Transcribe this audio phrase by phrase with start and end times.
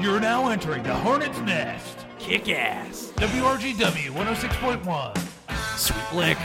[0.00, 2.06] You're now entering the Hornet's Nest.
[2.18, 3.12] Kick ass.
[3.16, 5.18] WRGW 106.1,
[5.76, 6.38] Sweet lick.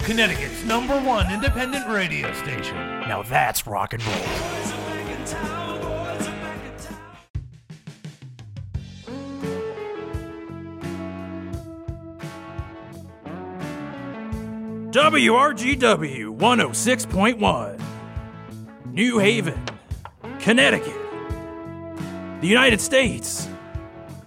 [0.00, 2.74] Connecticut's number one independent radio station.
[2.74, 4.16] Now that's rock and roll.
[14.90, 17.80] WRGW 106.1,
[18.86, 19.62] New Haven,
[20.40, 20.95] Connecticut,
[22.46, 23.48] the United States,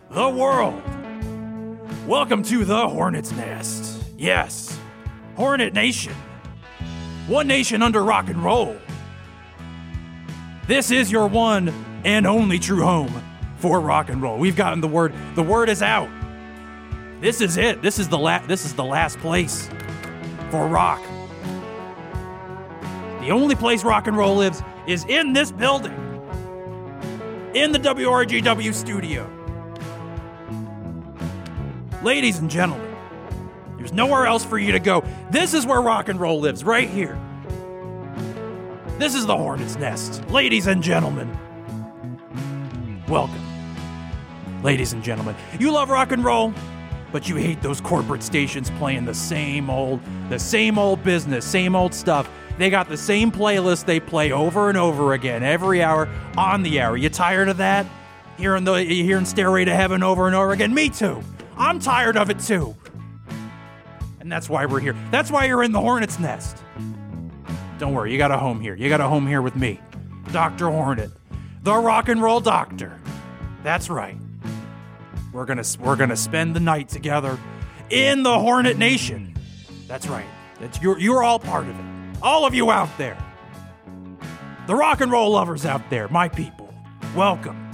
[0.09, 0.83] the world.
[2.05, 4.03] Welcome to the Hornet's Nest.
[4.17, 4.77] Yes,
[5.37, 6.13] Hornet Nation.
[7.29, 8.75] One nation under rock and roll.
[10.67, 11.69] This is your one
[12.03, 13.23] and only true home
[13.55, 14.37] for rock and roll.
[14.37, 15.13] We've gotten the word.
[15.35, 16.09] The word is out.
[17.21, 17.81] This is it.
[17.81, 19.69] This is the la- this is the last place
[20.51, 21.01] for rock.
[23.21, 26.08] The only place rock and roll lives is in this building.
[27.55, 29.27] In the WRGW studio.
[32.03, 32.95] Ladies and gentlemen,
[33.75, 35.03] there's nowhere else for you to go.
[35.31, 37.19] This is where rock and roll lives, right here.
[38.99, 40.29] This is the Hornet's Nest.
[40.29, 41.35] Ladies and gentlemen,
[43.07, 43.41] welcome.
[44.61, 46.53] Ladies and gentlemen, you love rock and roll,
[47.11, 51.75] but you hate those corporate stations playing the same old, the same old business, same
[51.75, 52.29] old stuff.
[52.59, 56.81] They got the same playlist they play over and over again every hour on the
[56.81, 56.97] hour.
[56.97, 57.85] You tired of that?
[58.37, 60.73] Hearing the hearing Stairway to Heaven over and over again?
[60.73, 61.23] Me too.
[61.55, 62.75] I'm tired of it too.
[64.19, 64.93] And that's why we're here.
[65.09, 66.57] That's why you're in the Hornet's Nest.
[67.77, 68.75] Don't worry, you got a home here.
[68.75, 69.79] You got a home here with me,
[70.33, 70.69] Dr.
[70.69, 71.11] Hornet,
[71.63, 72.99] the rock and roll doctor.
[73.63, 74.17] That's right.
[75.31, 77.39] We're gonna we're gonna spend the night together
[77.89, 79.33] in the Hornet Nation.
[79.87, 80.27] That's right.
[80.59, 81.88] That's you're you're all part of it.
[82.21, 83.17] All of you out there.
[84.67, 86.73] The rock and roll lovers out there, my people.
[87.15, 87.71] Welcome.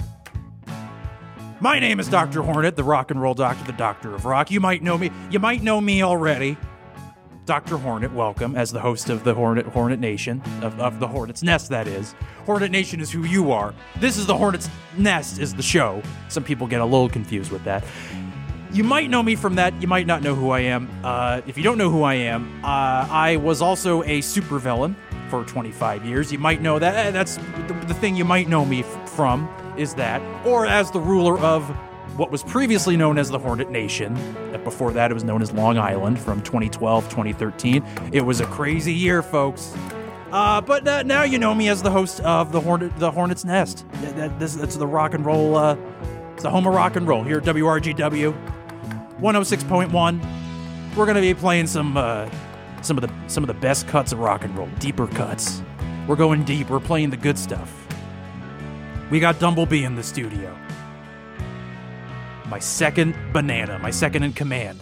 [1.58, 2.42] My name is Dr.
[2.42, 4.50] Hornet, the rock and roll doctor, the doctor of rock.
[4.50, 5.10] You might know me.
[5.30, 6.56] You might know me already.
[7.44, 7.76] Dr.
[7.76, 11.68] Hornet, welcome as the host of the Hornet Hornet Nation, of, of the Hornet's Nest,
[11.70, 12.14] that is.
[12.44, 13.72] Hornet Nation is who you are.
[14.00, 16.02] This is the Hornet's Nest, is the show.
[16.28, 17.84] Some people get a little confused with that.
[18.72, 19.80] You might know me from that.
[19.80, 20.88] You might not know who I am.
[21.02, 24.94] Uh, if you don't know who I am, uh, I was also a supervillain
[25.30, 26.30] for 25 years.
[26.32, 27.06] You might know that.
[27.06, 27.36] eh, That's
[27.86, 31.64] the, thing you might know me f- from is that, or as the ruler of
[32.18, 34.14] what was previously known as the Hornet Nation.
[34.64, 37.84] Before that, it was known as Long Island from 2012 2013.
[38.12, 39.74] It was a crazy year, folks.
[40.32, 43.44] Uh, but uh, now you know me as the host of the Hornet, the Hornet's
[43.44, 43.84] Nest.
[44.02, 45.56] That, that- this, that's the rock and roll.
[45.56, 45.76] Uh,
[46.34, 48.34] it's the home of rock and roll here at WRGW
[49.20, 50.96] 106.1.
[50.96, 52.28] We're gonna be playing some uh,
[52.82, 55.62] some of the some of the best cuts of rock and roll, deeper cuts.
[56.06, 56.70] We're going deep.
[56.70, 57.86] We're playing the good stuff.
[59.10, 60.56] We got Dumblebee in the studio.
[62.48, 64.80] My second banana, my second in command.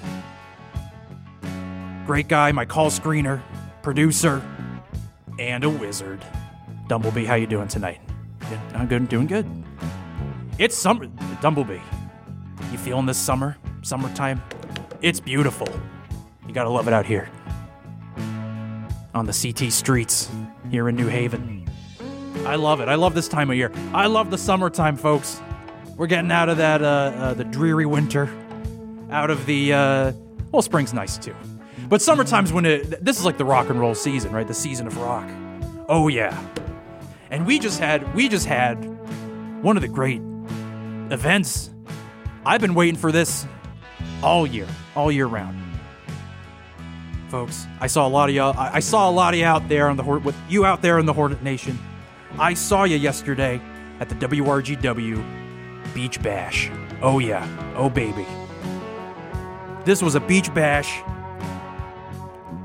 [2.07, 3.43] Great guy, my call screener,
[3.83, 4.43] producer,
[5.39, 6.23] and a wizard.
[6.89, 8.01] Dumblebee, how you doing tonight?
[8.75, 9.47] I'm good, doing good.
[10.59, 11.07] It's summer,
[11.41, 11.81] Dumblebee.
[12.71, 13.57] You feeling this summer?
[13.85, 14.43] Summertime?
[15.03, 15.69] It's beautiful.
[16.49, 17.29] You gotta love it out here.
[19.15, 20.31] On the CT streets
[20.71, 21.69] here in New Haven.
[22.47, 22.89] I love it.
[22.89, 23.71] I love this time of year.
[23.93, 25.41] I love the summertime, folks.
[25.97, 28.29] We're getting out of that, uh, uh, the dreary winter,
[29.11, 30.13] out of the, uh,
[30.51, 31.37] well, spring's nice too.
[31.89, 34.49] But summertime's when it, this is like the rock and roll season, right?
[34.49, 35.29] The season of rock.
[35.89, 36.43] Oh, yeah.
[37.31, 38.77] And we just had, we just had
[39.63, 40.23] one of the great
[41.11, 41.71] events.
[42.47, 43.47] I've been waiting for this
[44.23, 44.67] all year,
[44.97, 45.61] all year round.
[47.29, 48.55] Folks, I saw a lot of y'all.
[48.57, 50.99] I saw a lot of you out there on the Hor- with you out there
[50.99, 51.79] in the Hornet Nation.
[52.39, 53.61] I saw you yesterday
[54.01, 55.25] at the WRGW
[55.95, 56.71] Beach Bash.
[57.03, 57.47] Oh yeah,
[57.77, 58.27] oh baby.
[59.85, 61.03] This was a beach bash.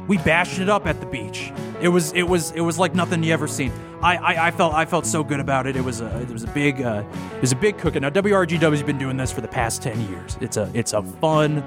[0.09, 1.53] We bashed it up at the beach.
[1.81, 3.71] It was it was it was like nothing you ever seen.
[4.01, 5.75] I, I, I felt I felt so good about it.
[5.75, 7.03] It was a it was a big uh,
[7.35, 8.01] it was a big cooking.
[8.01, 10.35] Now WRGW's been doing this for the past ten years.
[10.41, 11.61] It's a it's a fun,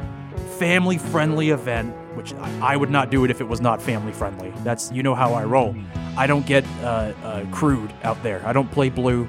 [0.59, 1.95] family friendly event.
[2.17, 4.53] Which I, I would not do it if it was not family friendly.
[4.65, 5.77] That's you know how I roll.
[6.17, 8.45] I don't get uh, uh, crude out there.
[8.45, 9.29] I don't play blue.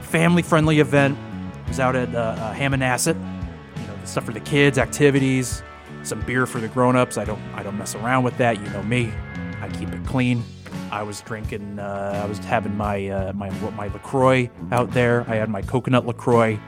[0.00, 1.18] Family friendly event.
[1.66, 3.16] It was out at uh, uh, Hammonasset.
[3.16, 5.62] You know stuff for the kids, activities,
[6.06, 7.18] some beer for the grown ups.
[7.18, 8.60] I don't I don't mess around with that.
[8.60, 9.12] You know me.
[9.60, 10.44] I keep it clean.
[10.90, 11.78] I was drinking.
[11.78, 15.24] Uh, I was having my uh, my my Lacroix out there.
[15.28, 16.58] I had my coconut Lacroix.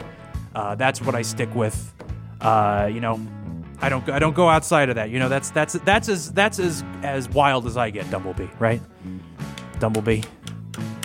[0.55, 1.95] Uh, that's what I stick with.
[2.41, 3.21] Uh, you know,
[3.81, 5.11] I don't I don't go outside of that.
[5.11, 8.11] You know, that's that's that's as that's as as wild as I get.
[8.11, 8.81] Dumblebee, right?
[9.79, 10.23] Dumblebee.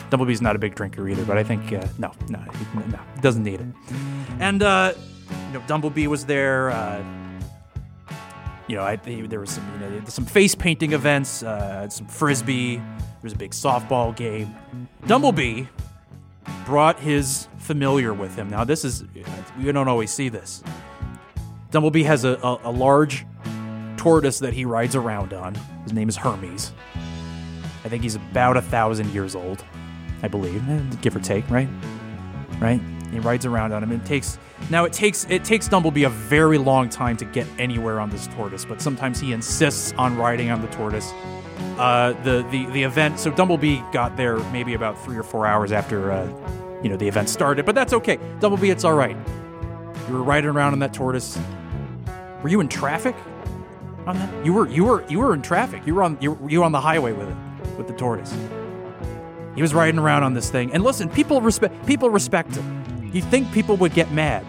[0.09, 2.39] Dumblebee's not a big drinker either, but I think uh, no, no,
[2.75, 3.67] no, doesn't need it.
[4.39, 4.93] And uh,
[5.47, 6.71] you know, Dumblebee was there.
[8.67, 12.77] You know, I, there was some you know, some face painting events, uh, some frisbee.
[12.77, 12.85] There
[13.21, 14.55] was a big softball game.
[15.05, 15.65] Dumblebee
[16.65, 18.49] brought his familiar with him.
[18.49, 19.03] Now, this is
[19.57, 20.63] we don't always see this.
[21.71, 23.25] Dumblebee has a, a, a large
[23.97, 25.55] tortoise that he rides around on.
[25.83, 26.71] His name is Hermes.
[27.85, 29.63] I think he's about a thousand years old,
[30.21, 31.67] I believe, eh, give or take, right?
[32.59, 32.81] Right?
[33.11, 33.91] He rides around on him.
[33.91, 34.37] It takes
[34.69, 38.27] now it takes it takes Dumblebee a very long time to get anywhere on this
[38.27, 41.11] tortoise, but sometimes he insists on riding on the tortoise.
[41.77, 43.19] Uh, the, the the event.
[43.19, 46.25] So Dumblebee got there maybe about three or four hours after uh,
[46.83, 48.19] you know the event started, but that's okay.
[48.39, 49.17] Dumblebee, it's all right.
[50.07, 51.37] You were riding around on that tortoise.
[52.41, 53.15] Were you in traffic
[54.05, 54.45] on that?
[54.45, 55.85] You were you were you were in traffic.
[55.87, 57.37] You were on you were, you were on the highway with it
[57.77, 58.35] with the tortoise.
[59.55, 62.82] He was riding around on this thing, and listen, people respect people respect him.
[63.13, 64.43] You think people would get mad,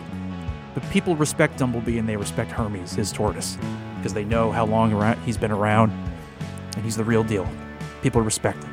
[0.73, 3.59] but people respect Dumblebee and they respect Hermes, his tortoise,
[3.97, 5.93] because they know how long he's been around,
[6.75, 7.47] and he's the real deal.
[8.03, 8.71] People respect him.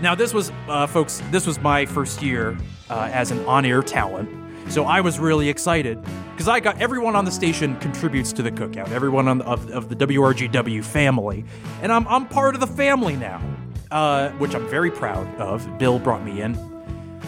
[0.00, 2.56] Now, this was, uh, folks, this was my first year
[2.90, 4.30] uh, as an on-air talent,
[4.70, 5.98] so I was really excited
[6.30, 9.68] because I got everyone on the station contributes to the cookout, everyone on the, of,
[9.70, 11.44] of the WRGW family,
[11.82, 13.42] and I'm I'm part of the family now,
[13.90, 15.78] uh, which I'm very proud of.
[15.78, 16.54] Bill brought me in,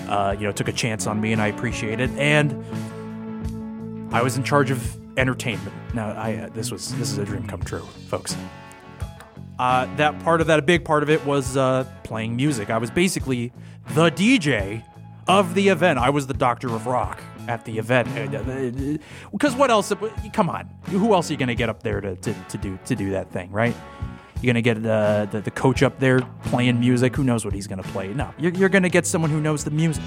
[0.09, 2.11] uh, you know, took a chance on me, and I appreciate it.
[2.13, 2.53] And
[4.15, 5.75] I was in charge of entertainment.
[5.95, 8.37] Now, I uh, this was this is a dream come true, folks.
[9.59, 12.69] Uh, that part of that, a big part of it was uh, playing music.
[12.69, 13.53] I was basically
[13.95, 14.85] the DJ
[15.27, 15.99] of the event.
[15.99, 18.09] I was the Doctor of Rock at the event.
[19.33, 19.93] Because what else?
[20.33, 22.79] Come on, who else are you going to get up there to, to, to do
[22.85, 23.75] to do that thing, right?
[24.43, 27.17] You're gonna get uh, the, the coach up there playing music.
[27.17, 28.13] Who knows what he's gonna play?
[28.13, 30.03] No, you're, you're gonna get someone who knows the music.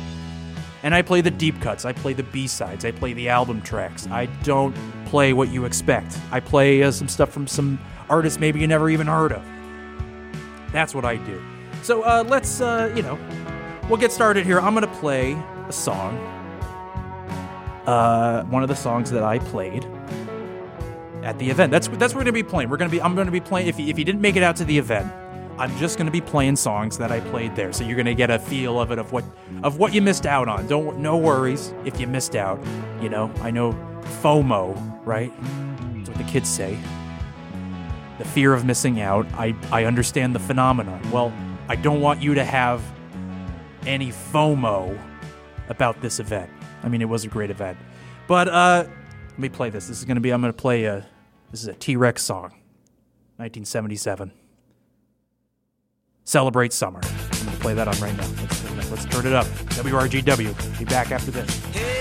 [0.83, 1.83] And I play the deep cuts.
[1.83, 2.85] I play the B sides.
[2.85, 4.07] I play the album tracks.
[4.07, 6.17] I don't play what you expect.
[6.31, 7.79] I play uh, some stuff from some
[8.09, 9.43] artists maybe you never even heard of.
[10.71, 11.43] That's what I do.
[11.83, 13.17] So uh, let's, uh, you know,
[13.89, 14.59] we'll get started here.
[14.59, 15.33] I'm gonna play
[15.67, 16.17] a song.
[17.85, 19.85] Uh, one of the songs that I played
[21.23, 21.71] at the event.
[21.71, 22.69] That's that's what we're gonna be playing.
[22.69, 23.67] We're gonna be I'm gonna be playing.
[23.67, 25.11] If you, if you didn't make it out to the event,
[25.57, 27.73] I'm just gonna be playing songs that I played there.
[27.73, 29.25] So you're gonna get a feel of it of what
[29.63, 30.67] of what you missed out on.
[30.67, 32.59] Don't no worries if you missed out.
[33.01, 33.73] You know I know
[34.21, 35.33] FOMO, right?
[35.95, 36.77] That's what the kids say.
[38.17, 39.25] The fear of missing out.
[39.33, 41.01] I I understand the phenomenon.
[41.11, 41.33] Well,
[41.67, 42.81] I don't want you to have
[43.85, 44.97] any FOMO
[45.69, 46.49] about this event.
[46.83, 47.77] I mean, it was a great event,
[48.27, 48.85] but uh,
[49.39, 49.87] let me play this.
[49.87, 51.05] This is going to be, I'm going to play a,
[51.49, 52.51] this is a T Rex song,
[53.37, 54.33] 1977.
[56.25, 56.99] Celebrate Summer.
[57.05, 58.27] I'm going to play that on right now.
[58.27, 59.45] Let's, turn it- let's turn it up.
[59.45, 60.79] WRGW.
[60.79, 61.49] Be back after this.
[61.67, 61.98] Hey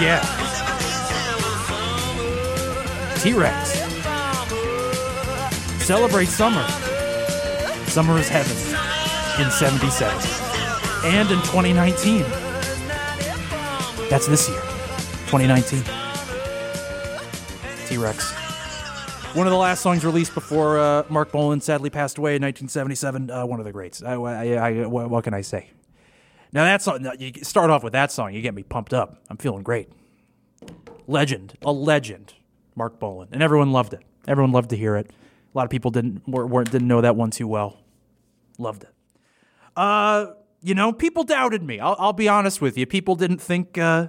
[0.00, 0.20] Yeah.
[3.18, 3.72] T Rex.
[5.84, 6.64] Celebrate Summer.
[7.86, 8.56] Summer is Heaven
[9.44, 10.14] in 77.
[11.04, 12.22] And in 2019.
[14.08, 14.60] That's this year.
[15.26, 15.82] 2019.
[17.86, 18.32] T Rex.
[19.34, 23.30] One of the last songs released before uh, Marc Bolan sadly passed away in 1977.
[23.30, 24.02] Uh, one of the greats.
[24.02, 25.70] I, I, I, what can I say?
[26.52, 29.22] Now that song, you start off with that song, you get me pumped up.
[29.28, 29.88] I'm feeling great.
[31.06, 32.34] Legend, a legend,
[32.74, 34.00] Marc Bolan, and everyone loved it.
[34.26, 35.10] Everyone loved to hear it.
[35.54, 37.78] A lot of people didn't weren't, didn't know that one too well.
[38.58, 38.90] Loved it.
[39.76, 41.80] Uh, you know, people doubted me.
[41.80, 42.86] I'll, I'll be honest with you.
[42.86, 43.78] People didn't think.
[43.78, 44.08] Uh,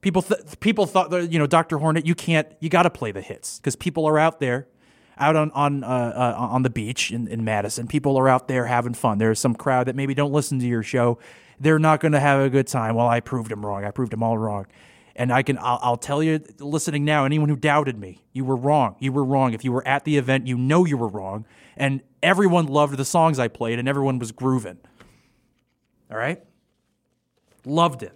[0.00, 1.78] people th- people thought that you know, Dr.
[1.78, 2.48] Hornet, you can't.
[2.60, 4.68] You got to play the hits because people are out there,
[5.18, 7.86] out on on uh, uh, on the beach in, in Madison.
[7.86, 9.18] People are out there having fun.
[9.18, 11.18] There's some crowd that maybe don't listen to your show.
[11.60, 12.94] They're not going to have a good time.
[12.96, 13.84] Well, I proved them wrong.
[13.84, 14.66] I proved them all wrong.
[15.16, 18.56] And I can, I'll, I'll tell you, listening now, anyone who doubted me, you were
[18.56, 18.96] wrong.
[18.98, 19.52] You were wrong.
[19.52, 21.46] If you were at the event, you know you were wrong.
[21.76, 24.78] And everyone loved the songs I played, and everyone was grooving.
[26.10, 26.42] All right?
[27.64, 28.12] Loved it.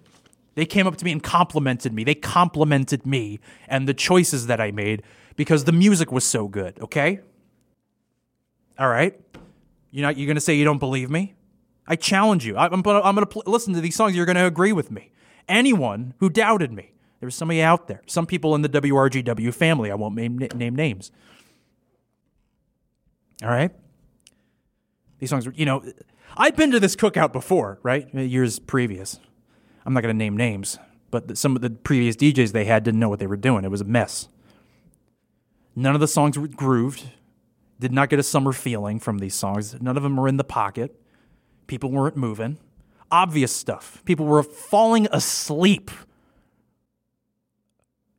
[0.57, 2.02] They came up to me and complimented me.
[2.02, 3.38] They complimented me
[3.69, 5.05] and the choices that I made
[5.38, 7.21] because the music was so good, okay?
[8.76, 9.18] All right?
[9.92, 11.37] You're not you're going to say you don't believe me?
[11.87, 12.57] I challenge you.
[12.59, 14.16] I'm, I'm going to pl- listen to these songs.
[14.16, 15.12] You're going to agree with me.
[15.49, 18.02] Anyone who doubted me, there was somebody out there.
[18.07, 19.92] Some people in the WRGW family.
[19.92, 21.12] I won't name, name names.
[23.40, 23.71] All right?
[25.21, 25.85] These songs were, you know,
[26.37, 28.12] I've been to this cookout before, right?
[28.12, 29.21] Years previous.
[29.87, 30.78] I'm not going to name names,
[31.12, 33.64] but some of the previous DJs they had didn't know what they were doing.
[33.64, 34.28] It was a mess.
[35.78, 37.04] None of the songs were grooved.
[37.78, 39.80] Did not get a summer feeling from these songs.
[39.80, 41.00] None of them were in the pocket.
[41.68, 42.58] People weren't moving.
[43.12, 44.02] Obvious stuff.
[44.04, 45.92] People were falling asleep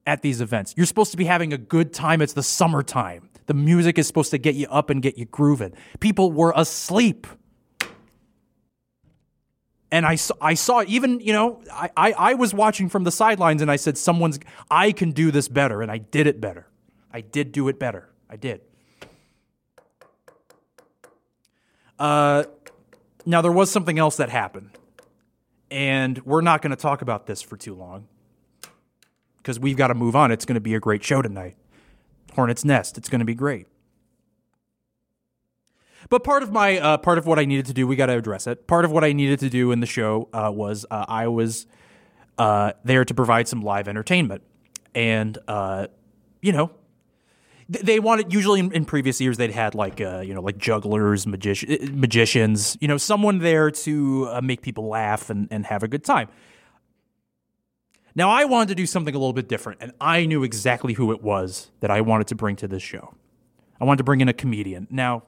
[0.07, 0.73] at these events.
[0.77, 2.21] You're supposed to be having a good time.
[2.21, 3.29] It's the summertime.
[3.47, 5.73] The music is supposed to get you up and get you grooving.
[5.99, 7.27] People were asleep.
[9.91, 13.11] And I saw, I saw even, you know, I, I, I was watching from the
[13.11, 14.39] sidelines and I said, someone's,
[14.71, 15.81] I can do this better.
[15.81, 16.65] And I did it better.
[17.11, 18.09] I did do it better.
[18.29, 18.61] I did.
[21.97, 22.43] Uh,
[23.25, 24.71] now, there was something else that happened.
[25.71, 28.07] And we're not going to talk about this for too long
[29.37, 30.31] because we've got to move on.
[30.31, 31.57] It's going to be a great show tonight.
[32.33, 32.97] Hornet's Nest.
[32.97, 33.67] It's going to be great.
[36.09, 38.17] But part of my uh, part of what I needed to do, we got to
[38.17, 38.65] address it.
[38.67, 41.67] Part of what I needed to do in the show uh, was uh, I was
[42.37, 44.41] uh, there to provide some live entertainment,
[44.95, 45.87] and uh,
[46.41, 46.71] you know,
[47.69, 51.25] they wanted usually in, in previous years they'd had like uh, you know like jugglers,
[51.25, 55.87] magici- magicians, you know, someone there to uh, make people laugh and, and have a
[55.87, 56.27] good time.
[58.15, 61.11] Now I wanted to do something a little bit different, and I knew exactly who
[61.11, 63.13] it was that I wanted to bring to this show.
[63.79, 64.87] I wanted to bring in a comedian.
[64.89, 65.23] Now,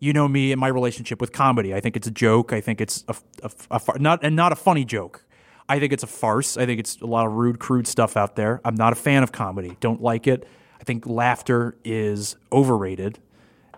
[0.00, 1.72] you know me and my relationship with comedy.
[1.72, 2.52] I think it's a joke.
[2.52, 5.24] I think it's a, a, a far- not and not a funny joke.
[5.68, 6.56] I think it's a farce.
[6.56, 8.60] I think it's a lot of rude, crude stuff out there.
[8.64, 9.76] I'm not a fan of comedy.
[9.80, 10.48] Don't like it.
[10.80, 13.18] I think laughter is overrated,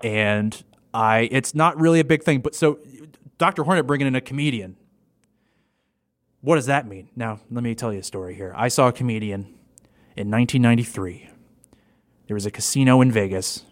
[0.02, 2.40] and I it's not really a big thing.
[2.40, 2.78] But so,
[3.38, 3.64] Dr.
[3.64, 4.76] Hornet bringing in a comedian.
[6.42, 7.10] What does that mean?
[7.14, 8.52] Now, let me tell you a story here.
[8.56, 9.42] I saw a comedian
[10.16, 11.28] in 1993.
[12.26, 13.64] There was a casino in Vegas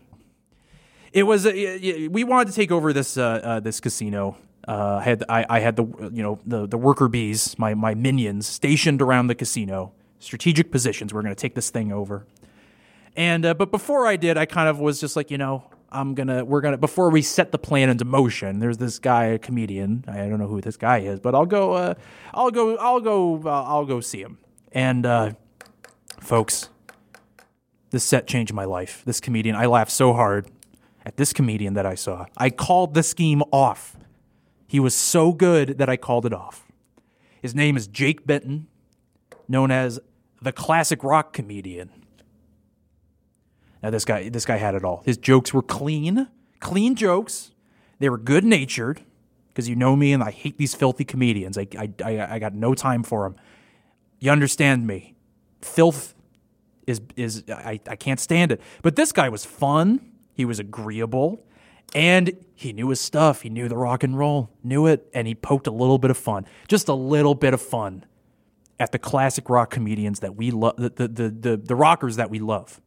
[1.12, 4.36] it was y- we wanted to take over this uh, uh, this casino.
[4.66, 7.94] Uh, I had I, I had the you know the the worker bees, my my
[7.94, 11.14] minions stationed around the casino, strategic positions.
[11.14, 12.26] We're going to take this thing over.
[13.18, 16.14] And uh, but before I did, I kind of was just like you know I'm
[16.14, 18.60] gonna we're gonna before we set the plan into motion.
[18.60, 20.04] There's this guy, a comedian.
[20.06, 21.72] I don't know who this guy is, but I'll go.
[21.72, 21.94] Uh,
[22.32, 22.76] I'll go.
[22.76, 23.42] I'll go.
[23.44, 24.38] Uh, I'll go see him.
[24.70, 25.32] And uh,
[26.20, 26.68] folks,
[27.90, 29.02] this set changed my life.
[29.04, 30.48] This comedian, I laughed so hard
[31.04, 32.26] at this comedian that I saw.
[32.36, 33.96] I called the scheme off.
[34.68, 36.70] He was so good that I called it off.
[37.42, 38.68] His name is Jake Benton,
[39.48, 39.98] known as
[40.40, 41.97] the classic rock comedian.
[43.82, 45.02] Now this guy this guy had it all.
[45.04, 46.28] His jokes were clean,
[46.60, 47.52] clean jokes.
[47.98, 49.02] They were good natured
[49.48, 51.58] because you know me and I hate these filthy comedians.
[51.58, 53.36] I, I, I, I got no time for them.
[54.20, 55.16] You understand me.
[55.60, 56.14] Filth
[56.86, 58.60] is is I, I can't stand it.
[58.82, 60.12] But this guy was fun.
[60.32, 61.44] He was agreeable,
[61.94, 63.42] and he knew his stuff.
[63.42, 66.16] He knew the rock and roll, knew it, and he poked a little bit of
[66.16, 68.04] fun, just a little bit of fun,
[68.78, 72.30] at the classic rock comedians that we love, the, the the the the rockers that
[72.30, 72.80] we love.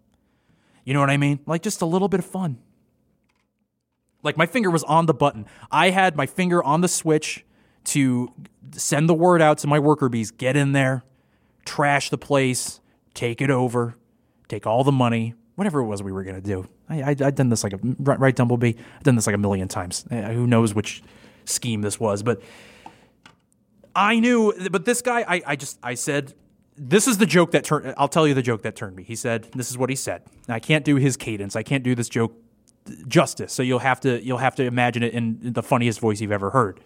[0.83, 1.39] You know what I mean?
[1.45, 2.57] Like just a little bit of fun.
[4.23, 5.45] Like my finger was on the button.
[5.71, 7.45] I had my finger on the switch
[7.85, 8.31] to
[8.73, 11.03] send the word out to my worker bees get in there,
[11.65, 12.79] trash the place,
[13.13, 13.95] take it over,
[14.47, 16.67] take all the money, whatever it was we were going to do.
[16.89, 18.73] I, I, I'd done this like a, right, Dumblebee?
[18.97, 20.05] I've done this like a million times.
[20.11, 21.01] Uh, who knows which
[21.45, 22.41] scheme this was, but
[23.95, 26.33] I knew, but this guy, I, I just, I said,
[26.83, 29.03] this is the joke that turned, I'll tell you the joke that turned me.
[29.03, 30.23] He said, this is what he said.
[30.49, 31.55] I can't do his cadence.
[31.55, 32.33] I can't do this joke
[33.07, 33.53] justice.
[33.53, 36.49] So you'll have to, you'll have to imagine it in the funniest voice you've ever
[36.49, 36.79] heard.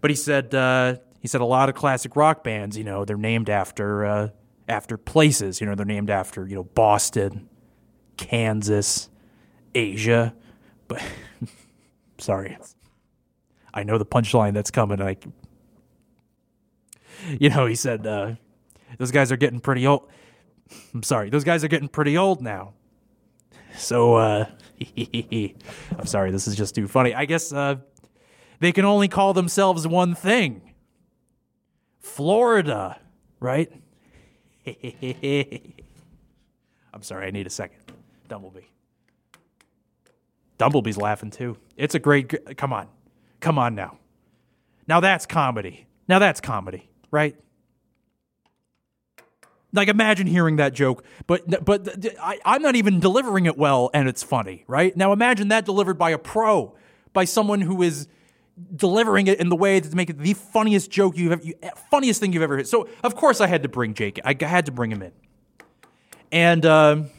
[0.00, 3.16] But he said, uh, he said a lot of classic rock bands, you know, they're
[3.16, 4.28] named after, uh,
[4.68, 7.48] after places, you know, they're named after, you know, Boston,
[8.16, 9.08] Kansas,
[9.76, 10.34] Asia.
[10.88, 11.00] But
[12.18, 12.58] sorry.
[13.72, 15.00] I know the punchline that's coming.
[15.00, 15.18] I,
[17.38, 18.34] you know, he said, uh,
[18.96, 20.08] those guys are getting pretty old.
[20.94, 22.74] I'm sorry, those guys are getting pretty old now.
[23.76, 24.46] So, uh,
[24.96, 27.14] I'm sorry, this is just too funny.
[27.14, 27.76] I guess uh,
[28.60, 30.74] they can only call themselves one thing
[32.00, 32.98] Florida,
[33.40, 33.70] right?
[36.92, 37.78] I'm sorry, I need a second.
[38.28, 38.60] Dumblebee.
[40.58, 41.56] Dumblebee's laughing too.
[41.76, 42.56] It's a great.
[42.56, 42.88] Come on.
[43.40, 43.98] Come on now.
[44.86, 45.86] Now that's comedy.
[46.08, 47.36] Now that's comedy, right?
[49.72, 54.08] Like imagine hearing that joke, but but I, I'm not even delivering it well, and
[54.08, 54.96] it's funny, right?
[54.96, 56.74] Now imagine that delivered by a pro,
[57.12, 58.08] by someone who is
[58.74, 61.54] delivering it in the way to make it the funniest joke you've ever, you,
[61.90, 62.66] funniest thing you've ever heard.
[62.66, 64.18] So of course I had to bring Jake.
[64.24, 65.12] I had to bring him in,
[66.32, 67.10] and um,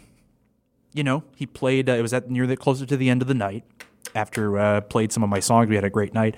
[0.93, 1.87] you know he played.
[1.87, 3.63] Uh, it was at near the closer to the end of the night
[4.15, 5.69] after uh, played some of my songs.
[5.69, 6.35] We had a great night.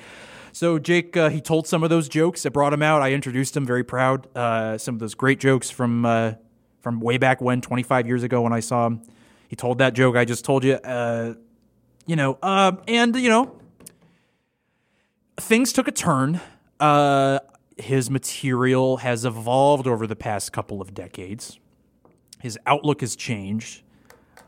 [0.54, 2.46] So Jake, uh, he told some of those jokes.
[2.46, 3.02] I brought him out.
[3.02, 3.66] I introduced him.
[3.66, 4.28] Very proud.
[4.36, 6.34] Uh, some of those great jokes from uh,
[6.82, 9.02] from way back when, 25 years ago, when I saw him.
[9.48, 10.74] He told that joke I just told you.
[10.74, 11.36] Uh,
[12.06, 13.56] you know, uh, and you know,
[15.38, 16.42] things took a turn.
[16.80, 17.40] Uh,
[17.78, 21.60] his material has evolved over the past couple of decades.
[22.40, 23.84] His outlook has changed.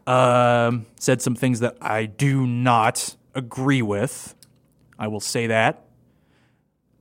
[0.05, 4.35] Um, said some things that I do not agree with.
[4.99, 5.82] I will say that.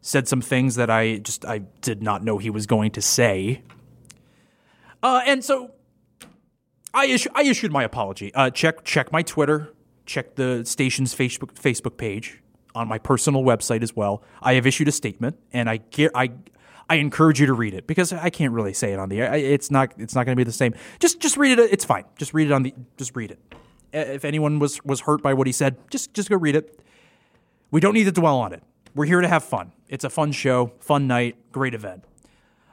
[0.03, 3.63] Said some things that I just I did not know he was going to say.
[5.03, 5.71] Uh, and so
[6.93, 8.35] I I issued my apology.
[8.35, 9.73] Uh, check check my Twitter,
[10.05, 12.43] check the station's Facebook Facebook page
[12.75, 14.23] on my personal website as well.
[14.43, 16.33] I have issued a statement, and I get I
[16.89, 19.35] I encourage you to read it because I can't really say it on the air.
[19.35, 20.75] It's not it's not going to be the same.
[20.99, 21.73] Just just read it.
[21.73, 22.05] It's fine.
[22.17, 23.39] Just read it on the just read it.
[23.93, 26.81] If anyone was was hurt by what he said, just just go read it.
[27.71, 28.63] We don't need to dwell on it.
[28.95, 29.73] We're here to have fun.
[29.89, 32.05] It's a fun show, fun night, great event.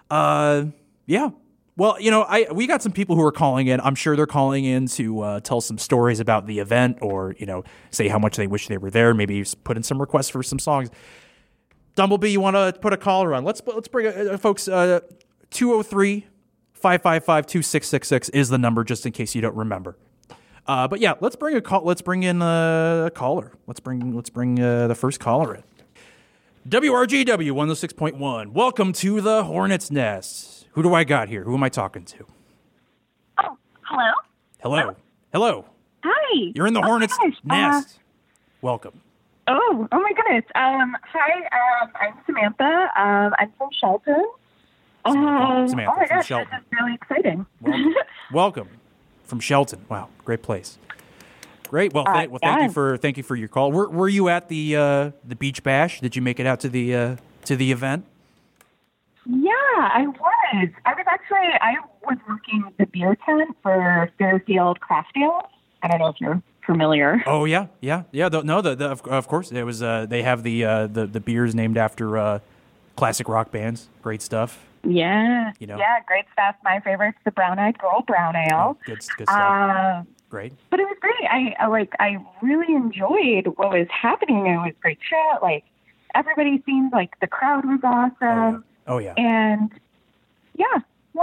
[0.09, 0.65] Uh,
[1.05, 1.29] yeah.
[1.77, 3.79] Well, you know, I we got some people who are calling in.
[3.79, 7.45] I'm sure they're calling in to uh, tell some stories about the event, or you
[7.45, 9.13] know, say how much they wish they were there.
[9.13, 10.89] Maybe put in some requests for some songs.
[11.95, 13.45] Dumblebee, you want to put a caller on?
[13.45, 14.67] Let's let's bring uh, folks.
[14.67, 14.99] Uh,
[15.51, 16.27] 203
[16.73, 19.97] 555 2666 is the number, just in case you don't remember.
[20.67, 21.83] Uh, but yeah, let's bring a call.
[21.83, 23.53] Let's bring in uh, a caller.
[23.67, 25.63] Let's bring let's bring uh, the first caller in.
[26.69, 28.51] WRGW 106.1.
[28.51, 30.67] Welcome to the Hornet's Nest.
[30.73, 31.43] Who do I got here?
[31.43, 32.27] Who am I talking to?
[33.43, 34.11] Oh, hello.
[34.61, 34.95] Hello.
[35.33, 35.65] Hello.
[36.03, 36.51] Hi.
[36.53, 37.99] You're in the Oh Hornet's gosh, uh, Nest.
[38.61, 39.01] Welcome.
[39.47, 40.43] oh, oh my goodness.
[40.53, 41.39] Um, hi.
[41.81, 42.91] Um, I'm Samantha.
[42.95, 44.23] Um, I'm from Shelton.
[45.05, 46.49] Um, Samantha oh my from gosh, Shelton.
[46.51, 47.45] this is really exciting.
[47.61, 47.95] Welcome.
[48.31, 48.69] Welcome
[49.23, 49.85] from Shelton.
[49.89, 50.77] Wow, great place.
[51.69, 51.93] Great.
[51.93, 53.71] Well, thank, well, thank you for thank you for your call.
[53.71, 56.01] Were, were you at the uh, the beach bash?
[56.01, 58.05] Did you make it out to the uh, to the event?
[59.25, 60.69] yeah, I was.
[60.85, 61.49] I was actually.
[61.61, 65.49] I was working the beer tent for Fairfield Craft Ale.
[65.83, 67.21] I don't know if you're familiar.
[67.27, 68.29] Oh yeah, yeah, yeah.
[68.29, 69.83] The, no, the, the of, of course it was.
[69.83, 72.39] Uh, they have the uh, the the beers named after uh,
[72.95, 73.89] classic rock bands.
[74.01, 74.65] Great stuff.
[74.83, 75.51] Yeah.
[75.59, 75.77] You know.
[75.77, 76.55] Yeah, great stuff.
[76.63, 78.77] My favorite's the Brown Eyed Girl Brown Ale.
[78.85, 80.07] Good, good stuff.
[80.29, 80.53] Great.
[80.69, 81.15] but it was great.
[81.29, 84.45] I, I like I really enjoyed what was happening.
[84.45, 85.41] It was great chat.
[85.41, 85.63] Like
[86.15, 89.13] everybody seemed like the crowd was awesome, Oh yeah.
[89.17, 89.71] and
[90.55, 90.65] yeah,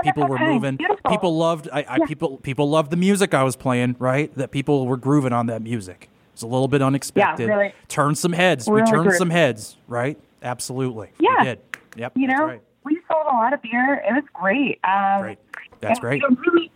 [0.02, 0.54] People were time.
[0.54, 0.76] moving.
[0.76, 1.10] Beautiful.
[1.10, 1.68] People loved.
[1.72, 2.06] I, I Yeah.
[2.06, 3.96] people people loved the music I was playing.
[3.98, 4.34] Right.
[4.34, 6.10] That people were grooving on that music.
[6.32, 7.48] It's a little bit unexpected.
[7.48, 7.74] Yeah, really.
[7.88, 8.68] Turned some heads.
[8.68, 9.76] we turned some heads.
[9.88, 10.18] Right.
[10.42, 11.08] Absolutely.
[11.18, 11.38] Yeah.
[11.38, 11.58] We did.
[11.96, 12.12] Yep.
[12.16, 12.60] You know, right.
[12.84, 14.02] we sold a lot of beer.
[14.06, 14.78] It was great.
[14.84, 15.38] Um, Great.
[15.80, 16.22] That's great.
[16.46, 16.70] really,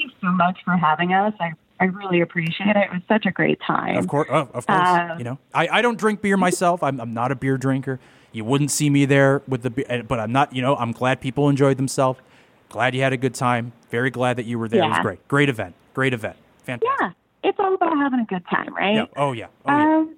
[0.00, 1.34] you, thank you so much for having us.
[1.40, 2.76] I I really appreciate it.
[2.76, 3.96] It was such a great time.
[3.96, 4.88] Of course, oh, of course.
[4.88, 6.82] Um, you know, I, I don't drink beer myself.
[6.82, 7.98] I'm, I'm not a beer drinker.
[8.32, 10.54] You wouldn't see me there with the beer, but I'm not.
[10.54, 12.20] You know, I'm glad people enjoyed themselves.
[12.68, 13.72] Glad you had a good time.
[13.90, 14.84] Very glad that you were there.
[14.84, 15.26] It was great.
[15.26, 15.74] Great event.
[15.94, 16.36] Great event.
[16.64, 16.88] Fantastic.
[17.00, 17.12] Yeah,
[17.44, 18.96] it's all about having a good time, right?
[18.96, 19.06] Yeah.
[19.16, 19.46] Oh yeah.
[19.64, 19.96] Oh yeah.
[19.96, 20.16] Um,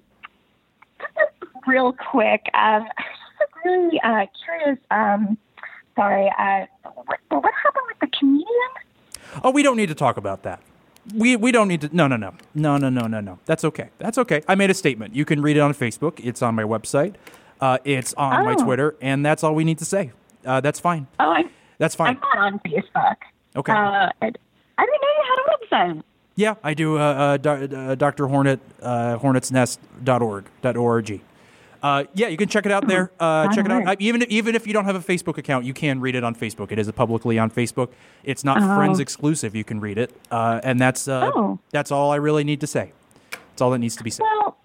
[1.65, 4.79] real quick, um, I was just really uh, curious.
[4.91, 5.37] Um,
[5.95, 8.47] sorry, uh, what, what happened with the comedian?
[9.43, 10.59] Oh, we don't need to talk about that.
[11.15, 11.89] We we don't need to.
[11.95, 13.39] No no no no no no no no.
[13.45, 13.89] That's okay.
[13.97, 14.41] That's okay.
[14.47, 15.15] I made a statement.
[15.15, 16.19] You can read it on Facebook.
[16.23, 17.15] It's on my website.
[17.59, 18.63] Uh, it's on my Oh.
[18.63, 20.11] Twitter, and that's all we need to say.
[20.45, 21.07] Uh, that's fine.
[21.19, 21.43] Oh, I,
[21.77, 22.19] That's fine.
[22.21, 23.15] I'm not on Facebook.
[23.55, 23.71] Okay.
[23.71, 24.37] Uh, I, I didn't
[24.77, 26.03] know you had a website.
[26.35, 26.97] Yeah, I do.
[26.97, 28.27] Uh, uh, do, uh, Dr.
[28.27, 30.45] Hornet, uh, hornetsnest.org,
[30.77, 31.21] .org.
[31.83, 33.11] Uh, yeah, you can check it out there.
[33.19, 33.85] Uh, check it out.
[33.87, 36.33] I, even even if you don't have a Facebook account, you can read it on
[36.33, 36.71] Facebook.
[36.71, 37.89] It is publicly on Facebook.
[38.23, 38.75] It's not Oh.
[38.77, 39.53] friends exclusive.
[39.53, 41.59] You can read it, uh, and that's uh, Oh.
[41.71, 42.93] that's all I really need to say.
[43.31, 44.23] That's all that needs to be said.
[44.23, 44.57] Well,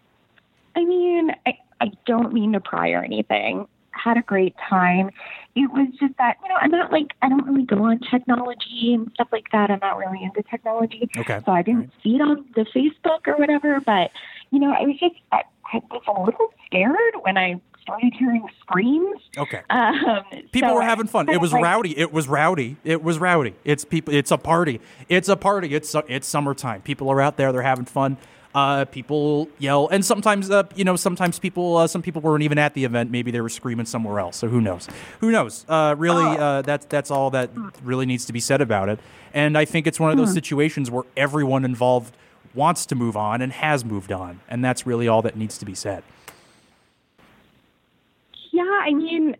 [0.76, 3.66] I mean, I, I don't mean to pry or anything.
[3.90, 5.10] Had a great time.
[5.56, 8.94] It was just that, you know, I'm not like, I don't really go on technology
[8.94, 9.72] and stuff like that.
[9.72, 11.10] I'm not really into technology.
[11.18, 11.40] Okay.
[11.44, 11.90] So I didn't Right.
[12.04, 13.80] see it on the Facebook or whatever.
[13.84, 14.12] But,
[14.52, 18.46] you know, I was just, I, I was a little scared when I started hearing
[18.60, 19.20] screams.
[19.36, 19.62] Okay.
[19.70, 21.28] Um, People so were having fun.
[21.28, 21.98] It was like- rowdy.
[21.98, 22.76] It was rowdy.
[22.84, 23.54] It was rowdy.
[23.64, 24.14] It's people.
[24.14, 24.80] It's a party.
[25.08, 25.74] It's a party.
[25.74, 26.82] It's it's summertime.
[26.82, 27.52] People are out there.
[27.52, 28.16] They're having fun.
[28.54, 32.58] Uh, people yell, and sometimes, uh, you know, sometimes people, uh, some people weren't even
[32.58, 33.10] at the event.
[33.10, 34.36] Maybe they were screaming somewhere else.
[34.38, 34.88] So who knows?
[35.20, 35.66] Who knows?
[35.68, 36.42] Uh, really, Oh.
[36.42, 37.50] uh, that's that's all that
[37.84, 38.98] really needs to be said about it.
[39.34, 40.24] And I think it's one of Hmm.
[40.24, 42.16] those situations where everyone involved
[42.54, 45.64] wants to move on and has moved on, and that's really all that needs to
[45.64, 46.02] be said.
[48.52, 49.36] Yeah, I mean,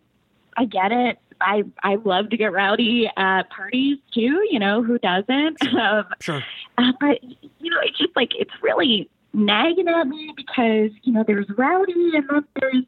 [0.56, 1.18] I get it.
[1.40, 4.44] I I love to get rowdy at parties too.
[4.50, 5.56] You know, who doesn't?
[5.78, 6.42] Um, Sure.
[6.78, 11.22] uh, but you know, it's just like it's really nagging at me because you know
[11.26, 12.84] there's rowdy and then there's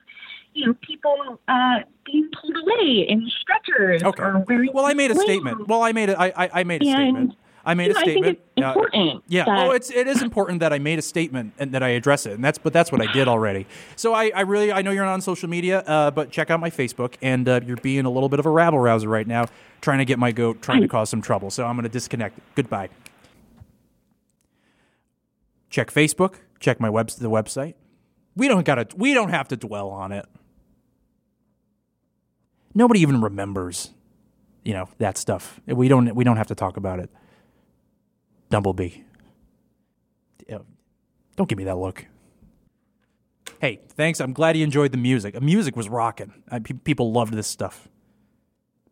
[0.54, 4.68] you know people uh, being pulled away in stretchers Okay.
[4.72, 5.68] Well, I made a statement.
[5.68, 7.34] Well, I made a, I, I, I made a And, statement.
[7.64, 8.38] I made a know, I think statement.
[8.56, 9.44] it's Uh, yeah.
[9.44, 12.24] that- Oh, it's it is important that I made a statement and that I address
[12.26, 13.66] it, and that's but that's what I did already.
[13.96, 16.58] So I, I really I know you're not on social media, uh, but check out
[16.60, 19.46] my Facebook, and uh, you're being a little bit of a rabble rouser right now,
[19.82, 21.50] trying to get my goat, trying to cause some trouble.
[21.50, 22.38] So I'm going to disconnect.
[22.54, 22.88] Goodbye.
[25.68, 26.34] Check Facebook.
[26.58, 27.74] Check my web the website.
[28.36, 28.86] We don't gotta.
[28.96, 30.26] We don't have to dwell on it.
[32.74, 33.90] Nobody even remembers,
[34.64, 35.60] you know, that stuff.
[35.66, 36.14] We don't.
[36.14, 37.10] We don't have to talk about it.
[38.50, 39.04] Dumblebee.
[41.40, 42.04] Don't give me that look.
[43.62, 44.20] Hey, thanks.
[44.20, 45.32] I'm glad you enjoyed the music.
[45.32, 46.42] The music was rocking.
[46.50, 47.88] Uh, pe- people loved this stuff.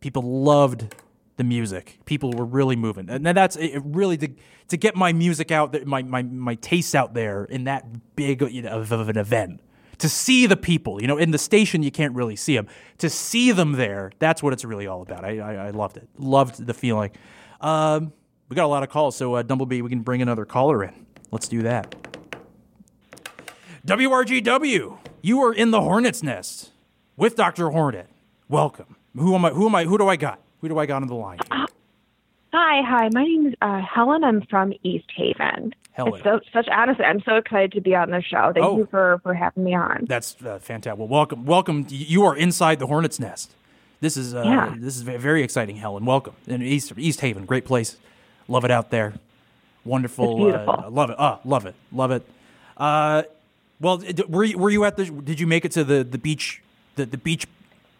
[0.00, 0.94] People loved
[1.36, 1.98] the music.
[2.06, 4.30] People were really moving, and that's it really to
[4.68, 8.62] to get my music out, my my my tastes out there in that big you
[8.62, 9.60] know, of, of an event.
[9.98, 12.66] To see the people, you know, in the station you can't really see them.
[12.96, 15.22] To see them there, that's what it's really all about.
[15.22, 16.08] I I, I loved it.
[16.16, 17.10] Loved the feeling.
[17.60, 18.14] Um,
[18.48, 21.06] we got a lot of calls, so uh, Dumblebee, we can bring another caller in.
[21.30, 21.94] Let's do that.
[23.86, 26.70] WRGW, you are in the Hornet's Nest
[27.16, 27.70] with Dr.
[27.70, 28.08] Hornet.
[28.48, 28.96] Welcome.
[29.16, 29.50] Who am I?
[29.50, 29.84] Who am I?
[29.84, 30.40] Who do I got?
[30.60, 31.38] Who do I got on the line?
[31.50, 31.66] here?
[32.52, 33.08] Hi, hi.
[33.12, 34.24] My name is uh, Helen.
[34.24, 35.74] I'm from East Haven.
[35.92, 36.14] Helen.
[36.14, 38.52] It's so such honestly, I'm so excited to be on the show.
[38.54, 38.78] Thank Oh.
[38.78, 40.06] you for for having me on.
[40.08, 40.98] That's uh, fantastic.
[40.98, 41.86] Well, welcome, welcome.
[41.88, 43.52] You are inside the Hornet's Nest.
[44.00, 44.74] This is uh, Yeah.
[44.78, 46.04] this is very exciting, Helen.
[46.04, 47.96] Welcome in East East Haven, great place.
[48.48, 49.14] Love it out there.
[49.84, 50.52] Wonderful.
[50.54, 51.16] Uh, love it.
[51.18, 51.74] Oh, love it.
[51.92, 52.26] Love it.
[52.76, 53.22] Uh,
[53.80, 55.04] well, were you, were you at the?
[55.06, 56.62] Did you make it to the the beach
[56.96, 57.46] the the beach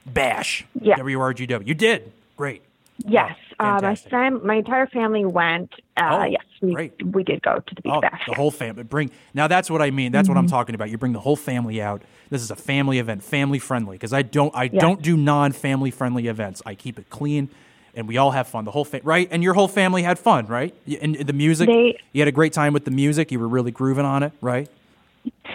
[0.07, 0.65] bash?
[0.81, 0.97] Yeah.
[0.97, 1.67] WRGW.
[1.67, 2.13] You did.
[2.37, 2.63] Great.
[3.07, 5.73] Yes, Oh, uh, my fam- my entire family went.
[5.97, 7.07] Uh, Oh, yes, we great.
[7.15, 8.23] we did go to the beach Oh, bash.
[8.27, 8.83] the whole family.
[8.83, 9.47] Bring now.
[9.47, 10.11] That's what I mean.
[10.11, 10.51] That's what I'm Mm-hmm.
[10.57, 10.91] talking about.
[10.91, 12.03] You bring the whole family out.
[12.29, 13.95] This is a family event, family friendly.
[13.97, 14.81] Because I don't, I Yeah.
[14.81, 16.61] don't do non-family friendly events.
[16.67, 17.49] I keep it clean,
[17.99, 18.65] and we all have fun.
[18.65, 20.73] The whole fa- right, and your whole family had fun, right?
[21.03, 21.67] And the music.
[21.67, 23.33] They- you had a great time with the music.
[23.33, 24.69] You were really grooving on it, right?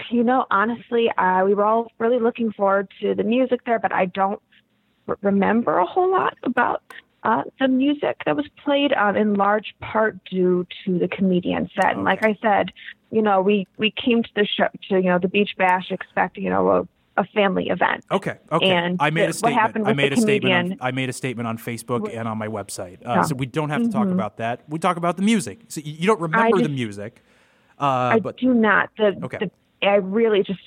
[0.10, 3.94] You know, honestly, uh, we were all really looking forward to the music there, but
[3.94, 4.42] I don't
[5.08, 6.84] r- remember a whole lot about
[7.24, 11.96] uh, the music that was played, um, in large part due to the comedian set.
[11.96, 12.74] And like I said,
[13.10, 16.44] you know, we we came to the show to you know the beach bash expecting
[16.44, 18.04] you know a, family event.
[18.12, 18.38] Okay.
[18.52, 18.70] Okay.
[18.70, 19.62] And I made a what statement.
[19.62, 20.72] happened I made a statement.
[20.74, 22.98] On, I made a statement on Facebook and on my website.
[23.06, 23.22] Uh, Yeah.
[23.24, 24.14] So we don't have to talk Mhm.
[24.14, 24.62] about that.
[24.68, 25.62] We talk about the music.
[25.68, 27.22] So you, don't remember the music,
[27.80, 28.90] uh, I but do not.
[28.98, 29.38] The, Okay.
[29.40, 29.52] the
[29.86, 30.62] I really just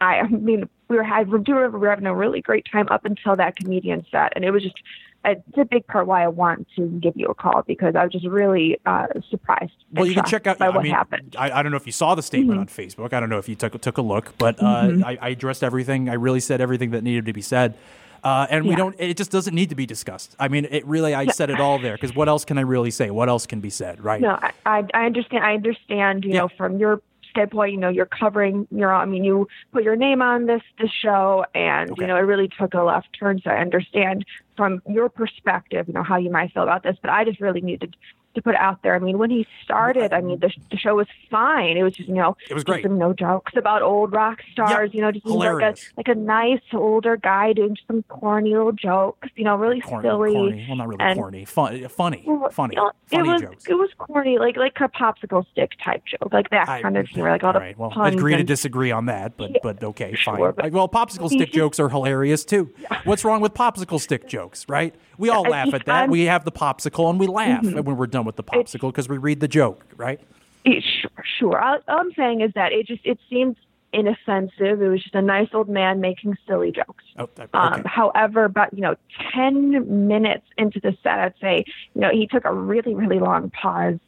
[0.00, 2.66] I, I mean we were had we do remember we were having a really great
[2.70, 4.76] time up until that comedian set, and it was just
[5.30, 8.12] it's a big part why I want to give you a call because I was
[8.12, 9.72] just really uh, surprised.
[9.92, 10.58] Well, you can check out.
[10.58, 11.36] by I what mean, happened.
[11.38, 13.12] I, I don't know if you saw the statement on Facebook.
[13.12, 16.08] I don't know if you took took a look, but uh, I, I addressed everything.
[16.08, 17.74] I really said everything that needed to be said,
[18.24, 18.76] uh, and we Yeah.
[18.76, 18.96] don't.
[18.98, 20.34] It just doesn't need to be discussed.
[20.38, 21.14] I mean, it really.
[21.14, 23.10] I said it all there because what else can I really say?
[23.10, 24.20] What else can be said, right?
[24.20, 25.44] No, I, I I understand.
[25.44, 26.24] I understand.
[26.24, 26.40] You Yeah.
[26.40, 27.00] know, from your
[27.38, 28.66] standpoint, you know, you're covering.
[28.70, 32.02] Your, own I mean, you put your name on this this show, and Okay.
[32.02, 33.40] you know, it really took a left turn.
[33.42, 34.24] So I understand
[34.56, 36.96] from your perspective, you know, how you might feel about this.
[37.00, 37.96] But I just really needed
[38.34, 38.94] to put out there.
[38.94, 41.76] I mean, when he started, I mean, the, the show was fine.
[41.76, 42.82] It was just, you know, It was great.
[42.84, 44.90] some no jokes about old rock stars.
[44.92, 49.28] You know, just like a like a nice older guy doing some corny little jokes.
[49.34, 50.32] You know, really Corny, silly.
[50.34, 50.66] corny.
[50.68, 51.44] Well, not really and- corny.
[51.46, 53.64] Fun, funny, Well, funny, you know, funny it was, jokes.
[53.68, 57.08] It was corny, like like a popsicle stick type joke, like that I- kind of
[57.08, 57.78] humor, like all the right.
[57.78, 58.14] Well, puns.
[58.14, 60.52] agree to disagree on that, but Yeah, but okay, sure, fine.
[60.56, 62.70] but- well, popsicle stick jokes are hilarious too.
[63.04, 64.94] What's wrong with popsicle stick jokes, right?
[65.18, 65.88] We all laugh at that.
[65.94, 66.12] I'm- Mm-hmm.
[66.12, 69.18] We have the popsicle and we laugh when we're done with the popsicle because we
[69.18, 70.20] read the joke, right?
[70.64, 71.60] It- sure, sure.
[71.60, 73.56] All, all I'm saying is that it just it seems
[73.92, 74.80] inoffensive.
[74.82, 77.04] It was just a nice old man making silly jokes.
[77.16, 77.46] Oh, okay.
[77.54, 78.94] Um, however, about you know,
[79.32, 83.50] ten minutes into the set, I'd say you know he took a really really long
[83.50, 83.98] pause,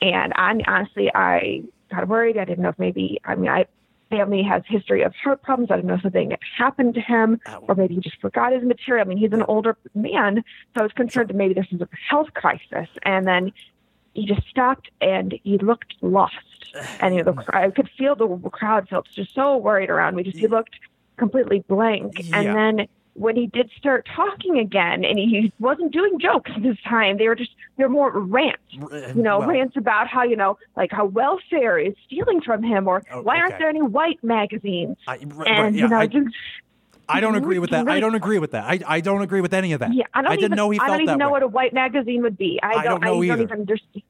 [0.00, 2.36] and I honestly I got worried.
[2.38, 3.66] I didn't know if maybe I mean I
[4.12, 5.70] family has history of heart problems.
[5.70, 7.64] I don't know if something happened to him, oh.
[7.68, 9.06] or maybe he just forgot his material.
[9.06, 10.44] I mean, he's an older man,
[10.74, 12.88] so I was concerned that maybe this was a health crisis.
[13.02, 13.52] And then
[14.14, 16.36] he just stopped and he looked lost.
[17.00, 20.22] And you know, the, I could feel the crowd felt just so worried around me.
[20.22, 20.76] Just he looked
[21.16, 22.12] completely blank.
[22.18, 22.36] Yeah.
[22.36, 27.18] And then when he did start talking again, and he wasn't doing jokes this time,
[27.18, 28.62] they were just they're more rants.
[28.72, 32.62] Eh, you know, well, rants about how you know, like how welfare is stealing from
[32.62, 34.96] him, or Oh, why aren't there any white magazines?
[35.06, 36.26] I, r- And right, yeah, you know, I, just
[37.08, 37.88] I don't mhm, agree with that.
[37.88, 38.64] I don't agree with that.
[38.64, 39.92] I, I don't agree with any of that.
[39.94, 41.32] yeah, I don't didn't even know he I felt don't even know way.
[41.32, 42.58] what a white magazine would be.
[42.62, 42.84] I I don't.
[42.84, 43.36] don't know I either.
[43.36, 44.02] don't even understand.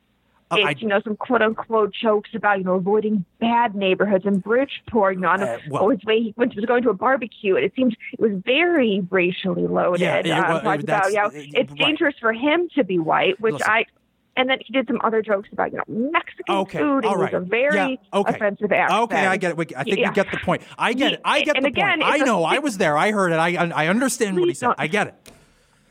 [0.52, 4.24] Uh, It's I- you know some quote unquote jokes about you know avoiding bad neighborhoods
[4.26, 5.14] and Bridgeport.
[5.16, 7.56] You know, on Uh, a, well- his way he went was going to a barbecue,
[7.56, 10.00] and it seemed it was very racially loaded.
[10.02, 11.78] Yeah, it um, wa- talked that's- about you know it- it's right.
[11.78, 13.70] dangerous for him to be white, which Listen.
[13.70, 13.84] I.
[14.34, 17.04] And then he did some other jokes about you know Mexican Okay, food.
[17.04, 17.30] all right.
[17.34, 18.34] it was a very Yeah, okay.
[18.34, 19.02] offensive accent.
[19.02, 19.72] Okay, I get it.
[19.76, 20.08] I think Yeah.
[20.08, 20.62] we get the point.
[20.78, 21.20] I get it.
[21.22, 22.14] I get And the again, point.
[22.14, 22.42] I know.
[22.42, 22.96] I was there.
[22.96, 23.36] I heard it.
[23.36, 24.68] I I understand what he said.
[24.68, 25.14] don't- I get it.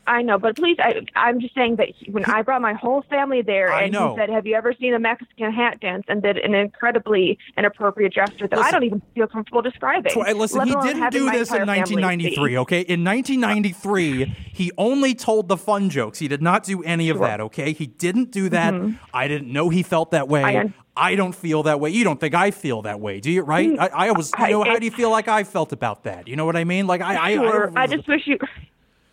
[0.06, 3.02] I know, but please, I, I'm just saying that he, when I brought my whole
[3.08, 4.10] family there, I and know.
[4.14, 8.12] he said, "Have you ever seen a Mexican hat dance?" and did an incredibly inappropriate
[8.12, 10.12] gesture that I don't even feel comfortable describing.
[10.12, 12.80] Tw- listen, he didn't do this in 1993, okay?
[12.80, 16.18] In 1993, he only told the fun jokes.
[16.18, 17.26] He did not do any of Sure.
[17.26, 17.72] that, okay?
[17.72, 18.74] He didn't do that.
[19.14, 20.42] I didn't know he felt that way.
[20.44, 21.90] I I don't feel that way.
[21.90, 23.42] You don't think I feel that way, do you?
[23.42, 23.70] Right?
[23.70, 24.30] Mm, I, I was.
[24.38, 26.28] You know, how do you feel like I felt about that?
[26.28, 26.86] You know what I mean?
[26.86, 28.38] Like I, I, I, I just wish you.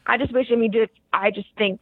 [0.10, 0.74] I just wish I mean.
[1.14, 1.82] I just think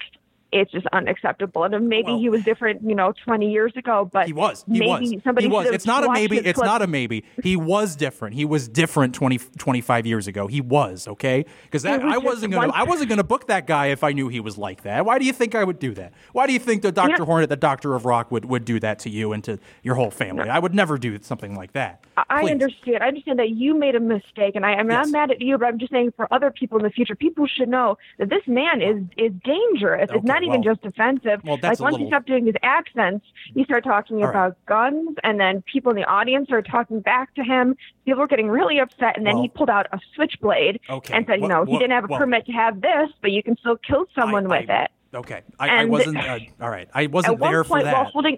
[0.59, 1.63] it's just unacceptable.
[1.63, 4.09] And maybe Well- he was different, you know, 20 years ago.
[4.11, 4.63] But He was.
[4.71, 5.23] He maybe was.
[5.23, 5.67] Somebody he was.
[5.67, 6.37] It's not a maybe.
[6.37, 6.65] It's clip.
[6.65, 7.23] not a maybe.
[7.43, 8.35] He was different.
[8.35, 10.47] He was different 20, 25 years ago.
[10.47, 11.45] He was okay.
[11.63, 12.67] Because that was I wasn't gonna.
[12.67, 15.05] one- I wasn't gonna book that guy if I knew he was like that.
[15.05, 16.13] Why do you think I would do that?
[16.33, 18.79] Why do you think the Doctor know- Hornet, the Doctor of Rock, would would do
[18.79, 20.49] that to you and to your whole family?
[20.49, 22.03] I would never do something like that.
[22.29, 23.03] I understand.
[23.03, 25.05] I understand that you made a mistake, and I, mean, Yes.
[25.07, 27.45] I'm mad at you, but I'm just saying for other people in the future, people
[27.47, 30.09] should know that this man is is dangerous.
[30.09, 31.41] Okay, it's not even well- just offensive.
[31.43, 34.29] well, that's like once little- you stop doing his accents, he started talking All right.
[34.29, 37.75] about guns, and then people in the audience are talking back to him.
[38.05, 41.35] People are getting really upset, and then he pulled out a switchblade Okay, and said,
[41.35, 43.55] you well- know, he didn't have a well- permit to have this, but you can
[43.57, 44.91] still kill someone I- with I- it.
[45.15, 46.17] Okay, I, I wasn't.
[46.17, 48.11] Uh, all right, I wasn't At one there point, for while that.
[48.11, 48.37] holding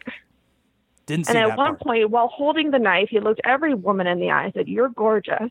[1.07, 1.81] Didn't see and that at one part.
[1.81, 4.89] point, while holding the knife, he looked every woman in the eye and said, "You're
[4.89, 5.49] gorgeous."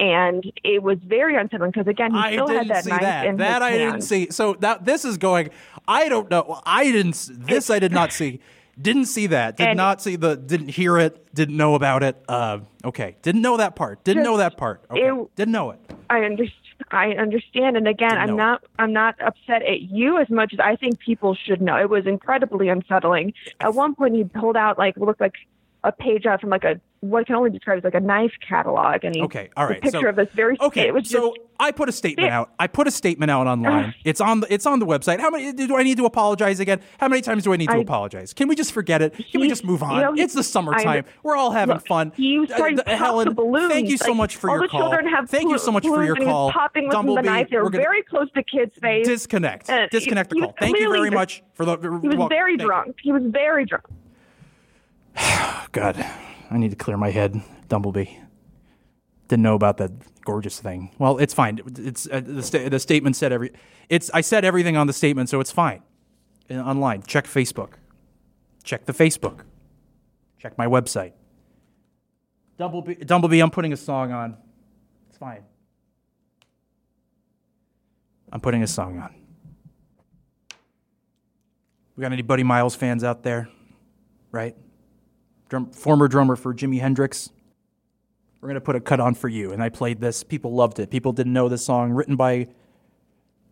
[0.00, 3.26] And it was very unsettling because again, he I still had that knife that.
[3.26, 4.30] in That his I didn't see.
[4.30, 5.50] So that this is going.
[5.88, 6.60] I don't know.
[6.66, 7.28] I didn't.
[7.32, 8.40] This I did not see.
[8.80, 9.56] Didn't see that.
[9.56, 10.36] Did And- not see the.
[10.36, 11.34] Didn't hear it.
[11.34, 12.22] Didn't know about it.
[12.28, 13.16] Uh, okay.
[13.22, 14.04] Didn't know that part.
[14.04, 14.84] Didn't know that part.
[14.90, 15.00] Okay.
[15.00, 15.80] it- didn't know it.
[16.10, 16.64] I understand.
[16.92, 18.62] I understand, and again, Didn't I'm not.
[18.78, 21.76] I'm not upset at you as much as I think people should know.
[21.76, 23.34] It was incredibly unsettling.
[23.60, 25.34] At one point, he pulled out like looked like
[25.84, 29.04] a page out from like a what can only describe as like a knife catalog,
[29.04, 29.50] and he Okay.
[29.56, 29.80] all right.
[29.80, 30.56] picture so, of this very.
[30.60, 30.88] Okay.
[30.88, 31.40] It was so just.
[31.60, 32.40] I put a statement Yeah.
[32.40, 32.50] out.
[32.58, 33.94] I put a statement out online.
[34.04, 34.52] It's on the.
[34.52, 35.20] It's on the website.
[35.20, 36.80] How many do I need to apologize again?
[36.98, 38.32] How many times do I need to I- apologize?
[38.34, 39.14] Can we just forget it?
[39.30, 39.94] Can we just move on?
[39.94, 41.04] you know, it's the summertime.
[41.06, 42.10] I- We're all having Look, fun.
[42.16, 43.72] He was Uh, to Helen, balloons.
[43.72, 44.80] thank you so Like, much for all your the call.
[44.80, 46.50] children have Thank you so much for your he call.
[46.50, 47.48] Popping with with the knife.
[47.48, 49.06] They we're very close to kids' face.
[49.06, 49.70] Disconnect.
[49.70, 50.54] Uh, Disconnect the call.
[50.58, 51.76] Thank you very much for the.
[52.02, 52.96] He was very drunk.
[53.00, 53.84] He was very drunk.
[55.72, 56.04] God,
[56.50, 57.40] I need to clear my head.
[57.68, 58.16] Dumblebee.
[59.28, 59.92] Didn't know about that
[60.24, 60.90] gorgeous thing.
[60.98, 61.60] Well, it's fine.
[61.78, 63.52] It's uh, the, sta- the statement said every.
[63.88, 65.82] It's I said everything on the statement, so it's fine.
[66.50, 67.72] Online, check Facebook.
[68.64, 69.40] Check the Facebook.
[70.38, 71.12] Check my website.
[72.56, 74.36] Dumblebee, Dumblebee, I'm putting a song on.
[75.08, 75.44] It's fine.
[78.32, 79.14] I'm putting a song on.
[81.96, 83.48] We got any Buddy Miles fans out there?
[84.30, 84.56] Right?
[85.48, 87.30] Drum, former drummer for Jimi Hendrix.
[88.40, 89.52] We're going to put a cut on for you.
[89.52, 90.22] And I played this.
[90.22, 90.90] People loved it.
[90.90, 91.90] People didn't know this song.
[91.92, 92.48] Written by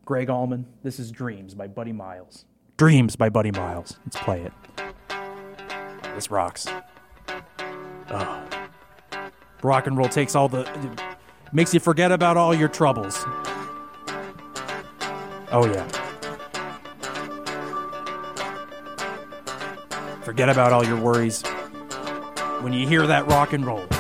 [0.04, 0.66] Gregg Allman.
[0.82, 2.44] This is Dreams by Buddy Miles.
[2.76, 3.98] Dreams by Buddy Miles.
[4.04, 4.52] Let's play it.
[6.14, 6.66] This rocks.
[8.10, 8.48] Oh.
[9.62, 10.68] Rock and roll takes all the.
[11.52, 13.24] makes you forget about all your troubles.
[15.50, 15.88] Oh, yeah.
[20.22, 21.42] Forget about all your worries
[22.62, 23.95] when you hear that rock and roll.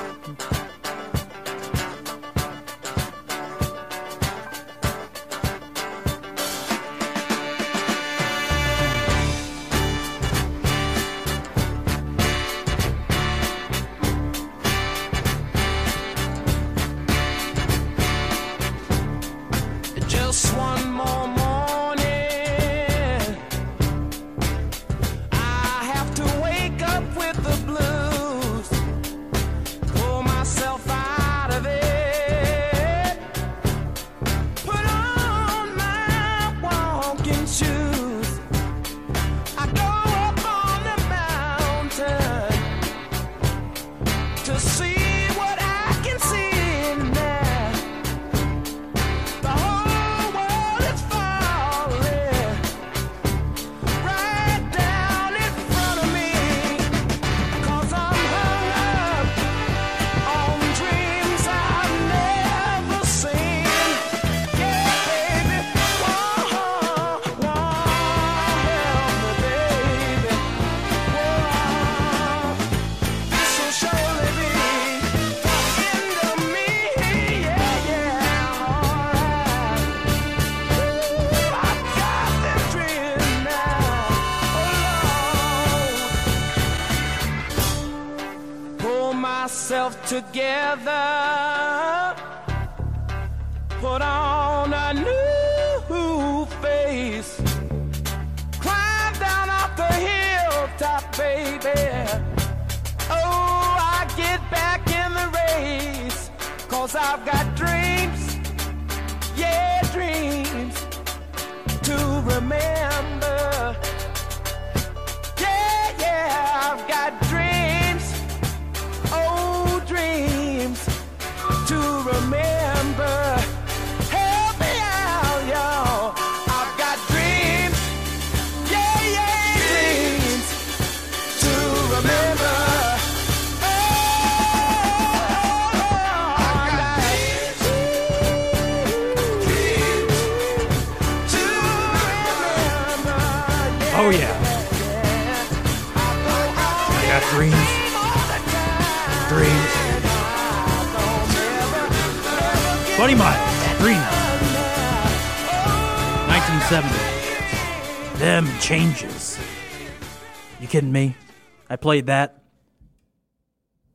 [161.96, 162.42] Played that.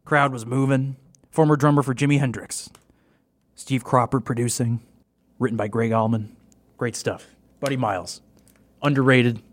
[0.05, 0.95] Crowd was moving.
[1.29, 2.67] Former drummer for Jimi Hendrix.
[3.53, 4.81] Steve Cropper producing.
[5.37, 6.35] Written by Gregg Allman.
[6.77, 7.27] Great stuff.
[7.59, 8.21] Buddy Miles.
[8.81, 9.43] Underrated.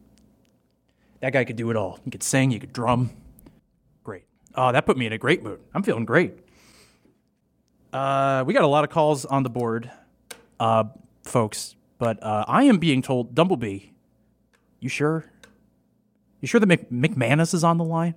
[1.20, 2.00] That guy could do it all.
[2.06, 3.10] He could sing, he could drum.
[4.02, 4.24] Great.
[4.54, 5.60] Oh, that put me in a great mood.
[5.74, 6.38] I'm feeling great.
[7.92, 9.90] Uh, we got a lot of calls on the board,
[10.58, 10.84] uh,
[11.22, 13.90] folks, but uh, I am being told, Dumblebee,
[14.80, 15.26] you sure?
[16.40, 18.14] You sure that Mc- McManus is on the line?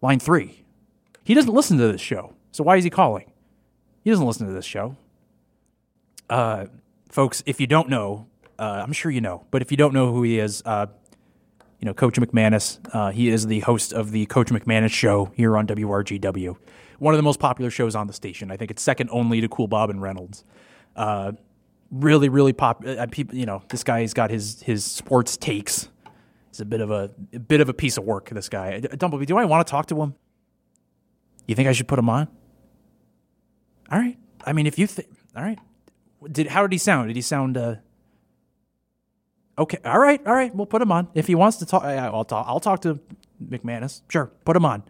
[0.00, 0.64] Line three.
[1.24, 3.30] He doesn't listen to this show, so why is he calling?
[4.04, 4.96] He doesn't listen to this show.
[6.30, 6.66] Uh,
[7.10, 8.26] folks, if you don't know,
[8.58, 10.86] uh, I'm sure you know, but if you don't know who he is, uh,
[11.80, 12.78] you know, Coach McManus.
[12.92, 16.56] Uh, he is the host of the Coach McManus Show here on WRGW,
[16.98, 18.50] one of the most popular shows on the station.
[18.50, 20.44] I think it's second only to Cool Bob and Reynolds.
[20.96, 21.32] Uh,
[21.92, 22.84] really, really pop.
[22.84, 25.88] Uh, you know, this guy's got his his sports takes.
[26.50, 28.30] He's a bit of a, a bit of a piece of work.
[28.30, 29.26] This guy, Dumblebee.
[29.26, 30.14] Do I want to talk to him?
[31.46, 32.28] You think I should put him on?
[33.90, 34.18] All right.
[34.44, 35.58] I mean, if you think, all right.
[36.30, 37.08] Did how did he sound?
[37.08, 37.56] Did he sound?
[37.56, 37.76] Uh,
[39.58, 39.78] okay.
[39.84, 40.24] All right.
[40.26, 40.54] All right.
[40.54, 41.84] We'll put him on if he wants to talk.
[41.84, 42.46] I'll talk.
[42.48, 42.98] I'll talk to
[43.42, 44.02] McManus.
[44.08, 44.26] Sure.
[44.44, 44.82] Put him on.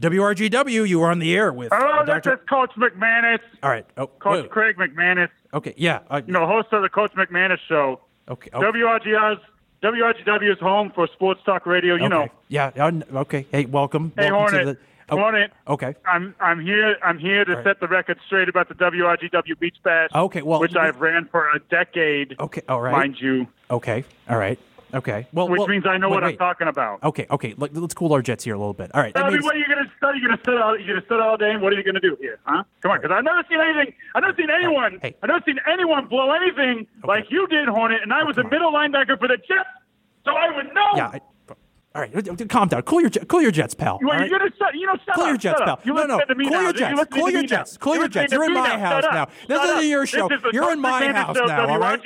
[0.00, 2.34] WRGW, you are on the air with Hello, uh, this Dr.
[2.34, 3.86] is Coach McManus, All right.
[3.96, 4.48] Oh, Coach whoa.
[4.48, 5.72] Craig McManus, Okay.
[5.78, 6.00] Yeah.
[6.10, 8.00] Uh, you know, host of the Coach McManus Show.
[8.28, 8.50] okay.
[8.52, 9.40] oh, WRGR's
[9.82, 11.94] WRGW is home for sports talk radio.
[11.94, 12.08] You okay.
[12.08, 12.70] know, Yeah.
[12.78, 13.46] uh, Okay.
[13.52, 14.12] Hey, welcome.
[14.16, 14.78] Hey, welcome to Hornet.
[15.08, 15.52] the- oh, Hornet.
[15.68, 15.94] Okay.
[16.06, 17.64] I'm I'm here I'm here to right.
[17.64, 20.10] set the record straight about the WRGW Beach Bash.
[20.14, 22.62] Okay, well, which I've ran for a decade, Okay.
[22.68, 22.92] All right.
[22.92, 24.04] mind you, Okay.
[24.28, 24.58] All right.
[24.96, 25.26] Okay.
[25.32, 27.02] Well, which well, means I know wait, what I'm talking about.
[27.02, 27.26] Okay.
[27.30, 27.54] Okay.
[27.56, 28.90] Let, let's cool our jets here a little bit.
[28.94, 29.12] All right.
[29.16, 31.20] I mean, means- what are you gonna what are gonna sit all You're gonna sit
[31.20, 31.50] all day?
[31.50, 32.64] and What are you gonna do here, huh?
[32.80, 33.94] Come on, because I've never seen anything.
[34.14, 34.98] I've never seen anyone.
[35.02, 35.16] Hey.
[35.22, 38.02] I've never seen anyone blow anything like you did, Hornet.
[38.02, 38.50] And I was a come on.
[38.50, 39.68] middle linebacker for the Jets,
[40.24, 40.90] so I would know.
[40.96, 41.08] yeah.
[41.08, 41.20] I,
[41.96, 42.48] all right.
[42.50, 42.82] Calm down.
[42.82, 43.98] Cool your cool your jets, pal.
[44.02, 45.80] Well, you're gonna you know, shut Cool up, your jets, pal.
[45.82, 46.20] You no, no.
[46.26, 46.60] Cool now.
[46.60, 46.94] your jets.
[46.94, 47.72] listen Cool your jets.
[47.72, 47.78] now.
[47.80, 48.32] Cool your jets.
[48.32, 49.28] You're in my house now.
[49.48, 50.28] This isn't your show.
[50.28, 51.66] This is the You're in my house now.
[51.68, 52.00] All right.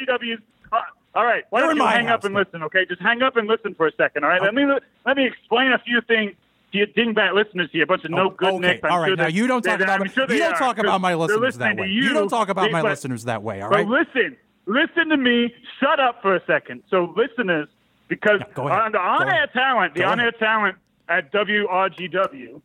[1.14, 1.44] All right.
[1.50, 2.62] Why You're don't you hang up and listen?
[2.62, 4.22] Okay, just hang up and listen for a second.
[4.24, 4.40] All right.
[4.42, 4.64] Let me
[5.04, 6.34] let me explain a few things
[6.72, 7.82] to your dingbat listeners here.
[7.82, 8.58] A bunch of no Oh, good okay.
[8.58, 8.84] nicks.
[8.84, 9.08] I'm All right.
[9.08, 11.58] sure now you don't talk about my, sure you don't are, talk about my listeners
[11.58, 11.88] that way.
[11.88, 13.60] You, You don't talk about my but- listeners that way.
[13.60, 13.84] all right?
[13.86, 14.36] but listen,
[14.66, 15.52] listen to me.
[15.80, 16.84] Shut up for a second.
[16.90, 17.66] So, listeners,
[18.06, 20.76] because on the on-air talent, the on-air talent
[21.08, 22.60] at WRGW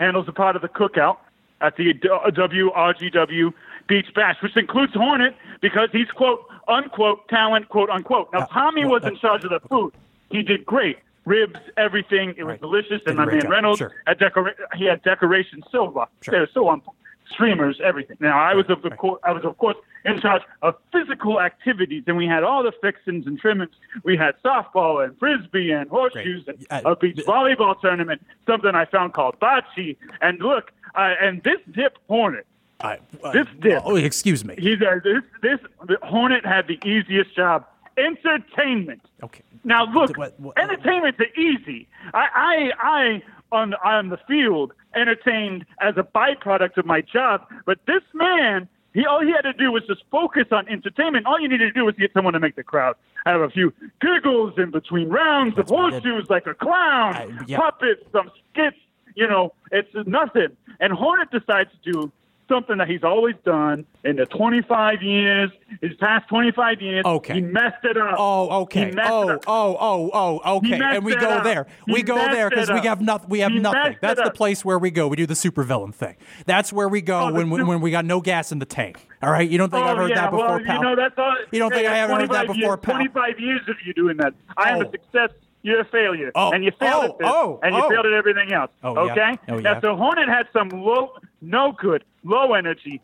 [0.00, 1.18] handles a part of the cookout
[1.60, 3.52] at the WRGW
[3.88, 8.28] Beach Bash, which includes Hornet because he's quote unquote talent quote unquote.
[8.32, 9.92] Now Uh, Tommy was uh, in charge of the food.
[10.30, 10.98] He did great.
[11.26, 12.30] Ribs, everything.
[12.36, 12.60] It was Right.
[12.60, 13.00] delicious.
[13.02, 13.50] Did And my man job.
[13.50, 13.92] Reynolds Sure.
[14.06, 16.06] had decora- he had decoration silver.
[16.22, 16.32] Sure.
[16.32, 16.82] They were so on
[17.30, 18.16] streamers, everything.
[18.20, 19.14] Now I was of the right.
[19.24, 23.26] I was of course in charge of physical activities, and we had all the fixings
[23.26, 23.72] and trimmings.
[24.02, 26.66] We had softball and frisbee and horseshoes Great.
[26.70, 28.22] and Uh, a beach volleyball tournament.
[28.46, 29.96] Something I found called bocce.
[30.20, 32.46] And look, uh, and this dip Hornet.
[32.82, 33.82] I, uh, This dip.
[33.84, 34.54] Oh, excuse me.
[34.58, 37.66] He's a, this this the Hornet had the easiest job.
[37.98, 39.02] Entertainment.
[39.22, 39.42] Okay.
[39.64, 41.86] Now look, What- what- entertainment's easy.
[42.14, 43.22] I, I, I
[43.52, 47.42] on on the field entertained as a byproduct of my job.
[47.66, 51.26] But this man, he all he had to do was just focus on entertainment.
[51.26, 52.96] All you needed to do was get someone to make the crowd
[53.26, 56.04] have a few giggles in between rounds That's of what I did.
[56.10, 57.58] horseshoes, like a clown, I- yeah.
[57.58, 58.76] puppets, some skits.
[59.16, 60.56] You know, it's nothing.
[60.78, 62.12] And Hornet decides to do
[62.50, 67.04] something that he's always done in the 25 years, his past 25 years.
[67.06, 67.34] Okay.
[67.34, 68.16] He messed it up.
[68.18, 68.86] Oh, okay.
[68.86, 70.78] He messed it Oh, oh, oh, oh, okay.
[70.82, 71.66] And we go there.
[71.86, 73.30] He We go there because we have nothing.
[73.30, 73.96] We have He nothing.
[74.02, 75.08] That's the place where we go.
[75.08, 76.16] We do the supervillain thing.
[76.46, 78.98] That's where we go Oh, when, when when we got no gas in the tank.
[79.22, 79.48] All right.
[79.48, 80.76] You don't think oh, I've heard yeah, that before, well, pal?
[80.76, 81.36] You know, that's all.
[81.52, 82.94] You don't think I haven't heard that before, years, pal?
[82.96, 84.34] 25 years of you doing that.
[84.56, 84.88] I am Oh.
[84.88, 85.30] a success.
[85.62, 86.32] You're a failure.
[86.34, 87.88] Oh, and you failed oh, at this, oh, and you oh.
[87.90, 88.70] failed at everything else.
[88.82, 89.12] Oh, yeah.
[89.12, 89.38] okay?
[89.48, 89.80] Oh, Now, yeah.
[89.82, 93.00] so Hornet had some low, no good, low energy,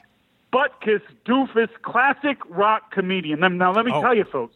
[0.53, 3.41] butt kiss, doofus, classic rock comedian.
[3.41, 4.01] Now, let me Oh.
[4.03, 4.55] tell you, folks.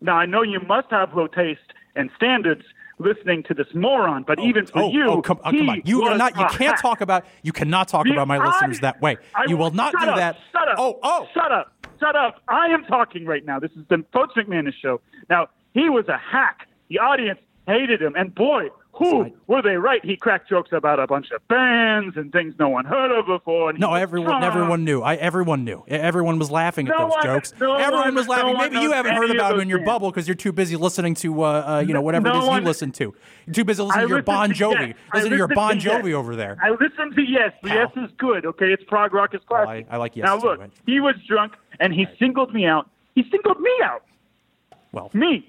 [0.00, 1.60] Now, I know you must have low taste
[1.96, 2.62] and standards
[2.98, 5.82] listening to this moron, but oh, even for oh, you, oh, come, oh, come on.
[5.84, 6.32] You are not.
[6.38, 6.82] You can't hack.
[6.82, 7.24] talk about.
[7.42, 9.16] You cannot talk The- about my I- listeners that way.
[9.34, 10.36] I you will not do up, that.
[10.52, 10.74] Shut up.
[10.78, 11.26] Oh, oh.
[11.34, 11.72] Shut up.
[11.98, 12.40] Shut up.
[12.48, 13.58] I am talking right now.
[13.58, 15.00] This is the Coach McManus show.
[15.28, 16.66] Now, he was a hack.
[16.88, 18.14] The audience hated him.
[18.16, 19.34] And boy, who Right.
[19.46, 20.04] were they right?
[20.04, 23.70] He cracked jokes about a bunch of bands and things no one heard of before.
[23.70, 25.00] And No, everyone, everyone knew.
[25.00, 25.84] I, everyone knew.
[25.88, 27.54] Everyone was laughing at No those one- jokes.
[27.60, 28.54] no everyone one- was laughing.
[28.54, 29.88] one Maybe you haven't heard about them in your bands.
[29.90, 32.46] bubble because you're too busy listening to, uh, uh, you know, whatever No it is
[32.46, 33.14] one- you listen to.
[33.46, 34.88] You're too busy listening to your Bon to Jovi.
[34.88, 34.96] Yes.
[35.14, 36.02] Listen to your Bon to Yes.
[36.02, 36.58] Jovi over there.
[36.62, 37.52] I listened to Yes.
[37.64, 38.44] Yes is good.
[38.44, 39.32] Okay, it's prog rock.
[39.32, 39.86] Well, classic.
[39.90, 42.88] I- I like Yes Now look, he was drunk and he singled me out.
[43.14, 44.02] He singled me out.
[44.92, 45.46] Well, Me,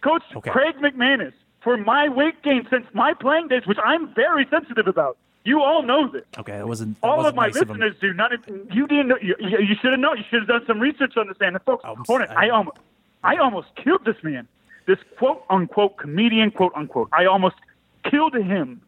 [0.00, 0.50] Coach Okay.
[0.50, 1.32] Craig McManus,
[1.68, 5.16] for my weight gain since my playing days, which I'm very sensitive about.
[5.44, 6.24] You all know this.
[6.38, 7.00] okay, that wasn't.
[7.00, 8.12] That All wasn't of my nice of listeners do.
[8.12, 8.32] Not
[8.74, 9.08] you didn't.
[9.08, 10.18] Know, you, you should have known.
[10.18, 11.54] You should have done some research on this man.
[11.54, 12.76] And folks, I'm Hornet, s- I almost,
[13.24, 14.46] I almost killed this man.
[14.86, 17.08] This quote unquote comedian, quote unquote.
[17.12, 17.56] I almost
[18.04, 18.82] killed him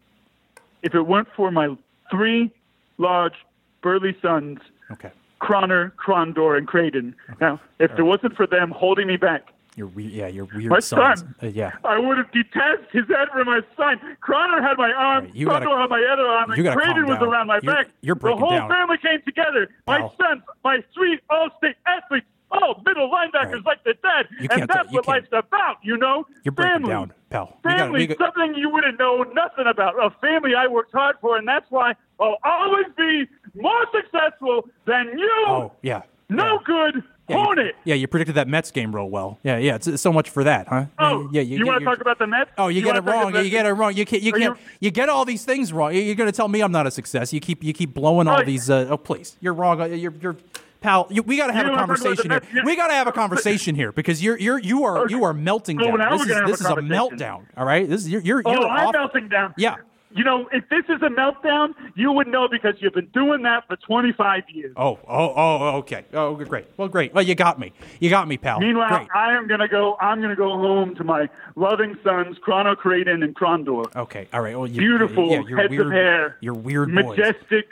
[0.83, 1.76] if it weren't for my
[2.11, 2.51] three
[2.99, 3.35] large
[3.83, 4.59] burly sons,
[4.91, 5.11] Okay,
[5.41, 7.14] Croner, Crondor, and Creighton.
[7.41, 10.12] Now, if it wasn't for them holding me back, you're weird.
[10.12, 10.66] Yeah, you're weird.
[10.70, 11.20] my sons.
[11.20, 11.35] son.
[11.43, 11.72] Uh, yeah.
[11.85, 13.99] I would have detached his head from my son.
[14.22, 17.07] Croner had my arm, Right, you gotta- had my other arm, you and gotta calm
[17.07, 17.87] was around my You're- back.
[18.03, 18.68] you're the whole down.
[18.68, 19.68] family came together.
[19.87, 20.14] My Pal.
[20.20, 23.64] sons, my three all-state athletes, all middle linebackers Right.
[23.66, 24.26] like the dad.
[24.39, 26.26] You and that's you what can't- life's about, you know?
[26.45, 26.91] You're breaking family.
[26.91, 27.59] down, pal.
[27.62, 29.95] Gotta- Family, we got- something you wouldn't know nothing about.
[30.05, 35.16] A family I worked hard for, and that's why I'll always be more successful than
[35.18, 35.45] you.
[35.49, 36.03] Oh, yeah.
[36.28, 36.59] No yeah.
[36.64, 39.39] good Yeah, you- yeah, you predicted that Mets game real well.
[39.43, 39.76] Yeah, yeah.
[39.76, 40.87] It's, so much for that, huh?
[40.99, 41.43] Oh, yeah.
[41.43, 42.51] you, want to talk about the Mets?
[42.59, 43.35] Oh, you, get wanna it wrong.
[43.45, 43.95] You get it wrong.
[43.95, 44.22] You can't.
[44.22, 44.57] You can't.
[44.59, 45.95] You, you- get all these things wrong.
[45.95, 47.33] You're going to tell me I'm not a success.
[47.33, 47.62] You keep.
[47.64, 48.68] You keep blowing all Oh, these.
[48.70, 49.37] Uh, oh, please.
[49.41, 49.81] You're wrong.
[49.81, 50.12] Uh, You're.
[50.20, 50.37] You're.
[50.81, 52.43] Pal, you, we got to have a wanna talk about the conversation here.
[52.55, 52.64] Yeah.
[52.64, 55.78] We got to have a conversation here because you're you're you are you are melting
[55.78, 56.12] Oh, down.
[56.12, 57.45] This is this a is a meltdown.
[57.55, 57.87] All right.
[57.87, 59.53] This is you're you're, Oh, you're I'm melting down.
[59.59, 59.76] Yeah.
[60.13, 63.67] You know, if this is a meltdown, you would know because you've been doing that
[63.69, 64.73] for 25 years.
[64.77, 66.05] Oh, oh, oh, okay.
[66.13, 66.67] Oh, great.
[66.77, 67.15] Well, great.
[67.15, 67.73] Well, you got me.
[68.01, 68.59] You got me, pal.
[68.59, 69.09] Meanwhile, great.
[69.15, 69.97] I am gonna go.
[70.01, 73.95] I'm gonna go home to my loving sons, Chrono Creighton and Crondor.
[73.95, 74.27] Okay.
[74.33, 74.57] All right.
[74.59, 77.17] Well, you, Beautiful yeah, you're heads weird, of hair, You're weird boys.
[77.17, 77.69] majestic,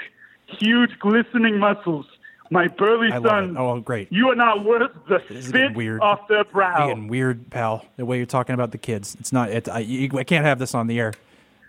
[0.46, 2.06] huge, glistening muscles.
[2.50, 4.10] My burly I love Oh, great.
[4.10, 6.00] You are not worth the This spit weird.
[6.00, 6.88] off their brow.
[6.88, 7.84] getting weird, pal.
[7.96, 9.16] The way you're talking about the kids.
[9.20, 9.50] It's not.
[9.50, 11.12] It, I, you, I can't have this on the air,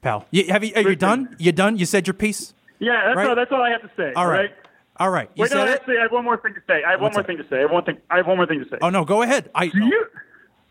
[0.02, 0.26] pal.
[0.32, 0.72] You, have you?
[0.76, 1.36] Are you done?
[1.40, 1.78] You done?
[1.78, 2.54] You said your piece.
[2.80, 3.30] Yeah, that's Right?
[3.30, 3.36] all.
[3.36, 4.14] That's all I have to say.
[4.16, 4.52] All right.
[4.98, 5.30] All right.
[5.36, 6.84] You Wait, no, actually, I have one more thing to say.
[6.84, 7.28] I have What's one more that?
[7.28, 7.58] thing to say.
[7.58, 7.98] I have one thing.
[8.10, 8.78] I have one more thing to say.
[8.82, 9.06] Oh no.
[9.06, 9.50] Go ahead.
[9.56, 9.68] I.
[9.68, 10.06] Do you?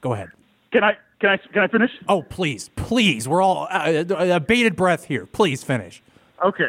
[0.01, 0.29] Go ahead.
[0.73, 0.97] Can I?
[1.21, 1.37] Can I?
[1.39, 1.91] Can I finish?
[2.09, 3.27] Oh please, please.
[3.27, 5.25] We're all uh, uh, bated breath here.
[5.27, 6.03] Please finish.
[6.45, 6.69] Okay.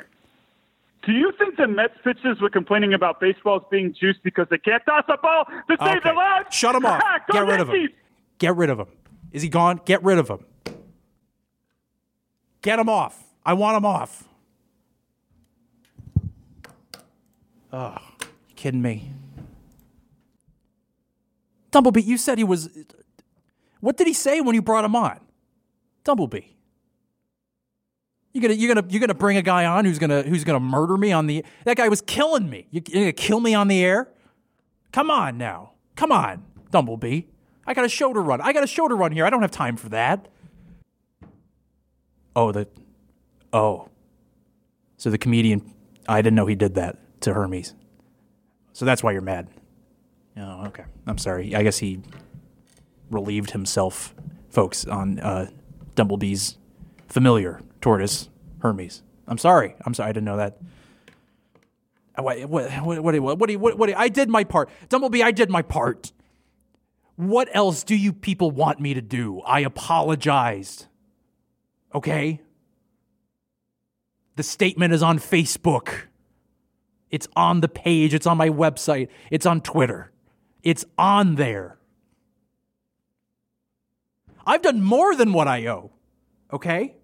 [1.06, 4.84] Do you think the Mets pitchers were complaining about baseballs being juiced because they can't
[4.86, 6.00] toss a ball to save Okay.
[6.04, 6.54] their lives?
[6.54, 7.02] Shut him off.
[7.32, 7.90] Get rid of him.
[8.38, 8.88] Get rid of him.
[9.32, 9.80] Is he gone?
[9.86, 10.44] Get rid of him.
[12.62, 13.24] Get him off.
[13.46, 14.28] I want him off.
[17.72, 19.12] Oh, you kidding me?
[21.72, 22.70] Dumblebee, you said he was.
[23.80, 25.20] What did he say when you brought him on?
[26.04, 26.48] Dumblebee.
[28.34, 30.98] You're gonna you're gonna you're gonna bring a guy on who's gonna who's gonna murder
[30.98, 32.68] me on the that guy was killing me.
[32.72, 34.10] You, you gonna kill me on the air?
[34.92, 37.24] Come on now, come on, Dumblebee.
[37.66, 38.42] I got a show to run.
[38.42, 39.26] I got a show to run here.
[39.26, 40.28] I don't have time for that.
[42.36, 42.68] Oh the,
[43.54, 43.90] oh.
[44.98, 45.74] So the comedian,
[46.08, 47.74] I didn't know he did that to Hermes.
[48.74, 49.48] So that's why you're mad.
[50.38, 50.84] Oh, okay.
[51.08, 51.56] I'm sorry.
[51.56, 52.00] I guess he
[53.10, 54.14] relieved himself,
[54.50, 55.50] folks, on uh,
[55.96, 56.58] Dumblebee's
[57.08, 59.04] familiar tortoise, Hermes.
[59.28, 59.76] I'm sorry.
[59.86, 60.10] I'm sorry.
[60.10, 60.58] I didn't know that.
[62.18, 64.70] Uh, What, what, what, what, what, what, what, what, I did my part.
[64.90, 66.12] Dumblebee, I did my part.
[67.16, 69.42] What else do you people want me to do?
[69.42, 70.88] I apologized.
[71.94, 72.42] Okay?
[74.36, 76.04] The statement is on Facebook.
[77.10, 78.14] It's on the page.
[78.14, 79.10] It's on my website.
[79.32, 80.12] It's on Twitter.
[80.64, 81.78] It's on there.
[84.46, 85.92] I've done more than what I owe.
[86.52, 86.96] Okay?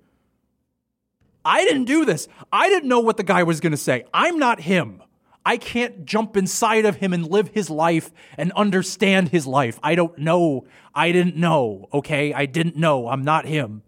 [1.44, 2.28] I didn't do this.
[2.52, 4.06] I didn't know what the guy was going to say.
[4.14, 5.02] I'm not him.
[5.46, 9.80] I can't jump inside of him and live his life and understand his life.
[9.84, 10.66] I don't know.
[10.96, 11.88] I didn't know.
[11.94, 12.34] Okay?
[12.34, 13.10] I didn't know.
[13.10, 13.84] I'm not him.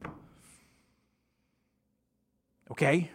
[2.72, 3.12] Okay?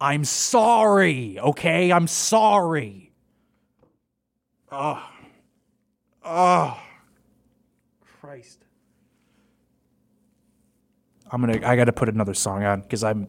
[0.00, 1.38] I'm sorry.
[1.38, 1.92] Okay?
[1.92, 3.12] I'm sorry.
[4.70, 5.02] Oh.
[6.24, 6.80] Oh.
[8.20, 8.64] Christ.
[11.30, 11.66] I'm gonna.
[11.66, 13.26] I got to put another song on because I'm.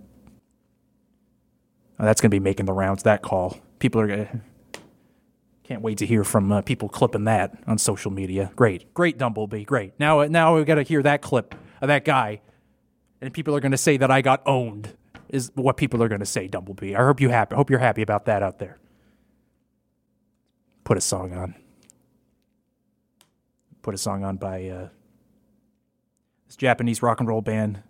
[1.99, 3.03] oh, that's gonna be making the rounds.
[3.03, 3.57] That call.
[3.79, 4.41] People are gonna.
[5.63, 8.51] Can't wait to hear from uh, people clipping that on social media.
[8.55, 9.63] Great, great, Dumblebee.
[9.63, 9.93] Great.
[9.99, 12.41] Now, now we got to hear that clip of that guy,
[13.21, 14.95] and people are gonna say that I got owned.
[15.29, 16.95] Is what people are gonna say, Dumblebee.
[16.95, 17.55] I hope you happy.
[17.55, 18.77] Hope you're happy about that out there.
[20.83, 21.55] Put a song on.
[23.81, 24.89] Put a song on by uh,
[26.47, 27.81] this Japanese rock and roll band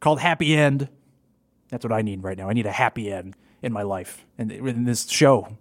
[0.00, 0.88] called Happy End.
[1.70, 2.48] That's what I need right now.
[2.48, 5.56] I need a happy end in my life and in this show.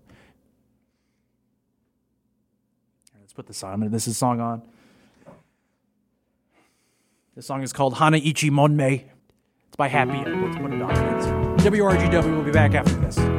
[3.19, 3.89] Let's put this on.
[3.89, 4.61] This is song on.
[7.35, 9.05] This song is called Hana Ichi Monme.
[9.67, 10.11] It's by Happy.
[11.63, 13.32] WRGW will be back after this.「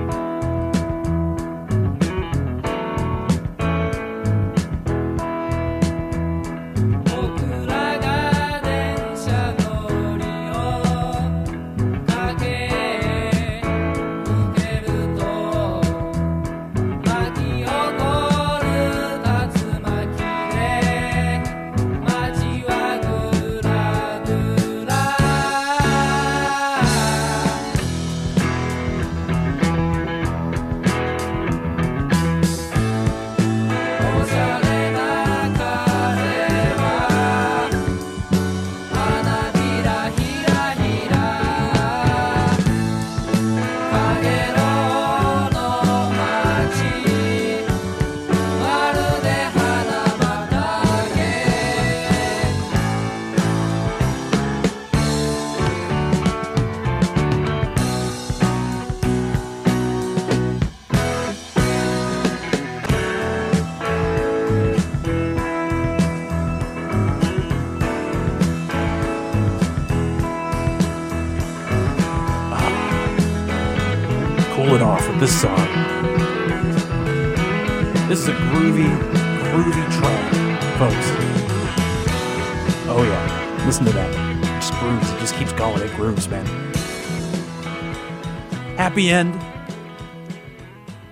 [88.94, 89.34] Happy End,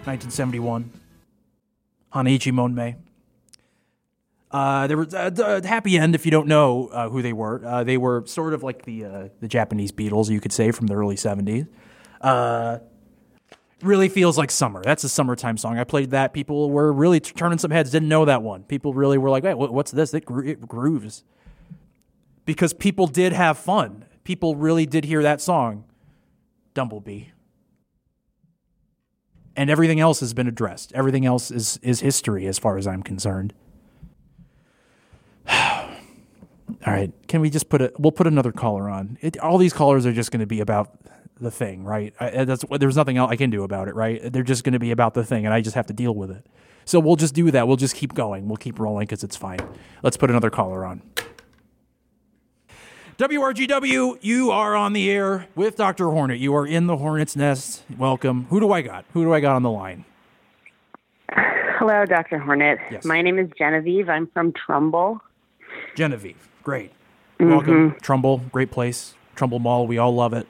[0.05, 0.89] 1971.
[2.15, 2.95] Hanichi Monmei.
[4.53, 6.15] Uh, there was uh, the Happy End.
[6.15, 9.05] If you don't know uh, who they were, uh, they were sort of like the
[9.05, 11.67] uh, the Japanese Beatles, you could say, from the early '70s.
[12.21, 12.79] Uh,
[13.83, 14.81] really feels like summer.
[14.85, 15.77] That's a summertime song.
[15.77, 16.33] I played that.
[16.33, 17.91] People were really t- turning some heads.
[17.91, 18.63] Didn't know that one.
[18.63, 20.15] People really were like, "Wait, what, what's this?
[20.15, 21.25] It, gro- it grooves."
[22.45, 24.05] Because people did have fun.
[24.23, 25.83] People really did hear that song,
[26.75, 27.33] Dumblebee.
[29.57, 30.93] And everything else has been addressed.
[30.95, 33.53] Everything else is is history, as far as I'm concerned.
[35.49, 35.89] All
[36.87, 37.93] right, can we just put a?
[37.99, 39.19] We'll put another caller on.
[39.21, 40.99] It, all these callers are just going to be about
[41.39, 42.15] the thing, right?
[42.19, 44.33] I, that's there's nothing else I can do about it, right?
[44.33, 46.31] They're just going to be about the thing, and I just have to deal with
[46.31, 46.47] it.
[46.85, 47.69] So we'll just do that.
[47.69, 48.49] We'll just keep going.
[48.49, 49.61] We'll keep rolling because it's fine.
[50.03, 51.03] Let's put another caller on.
[53.23, 56.11] WRGW, you are on the air with Dr.
[56.11, 56.41] Hornet.
[56.41, 57.85] You are in the Hornet's Nest.
[57.97, 58.47] Welcome.
[58.51, 59.05] Who do I got?
[59.13, 60.05] Who do I got on the line?
[61.31, 62.41] Hello, Dr.
[62.41, 62.81] Hornet.
[62.91, 63.05] Yes.
[63.05, 64.09] My name is Genevieve.
[64.09, 65.21] I'm from Trumbull.
[65.95, 66.49] Genevieve.
[66.65, 66.91] Great.
[67.39, 69.15] welcome Trumbull, great place.
[69.37, 70.49] Trumbull Mall, we all love it.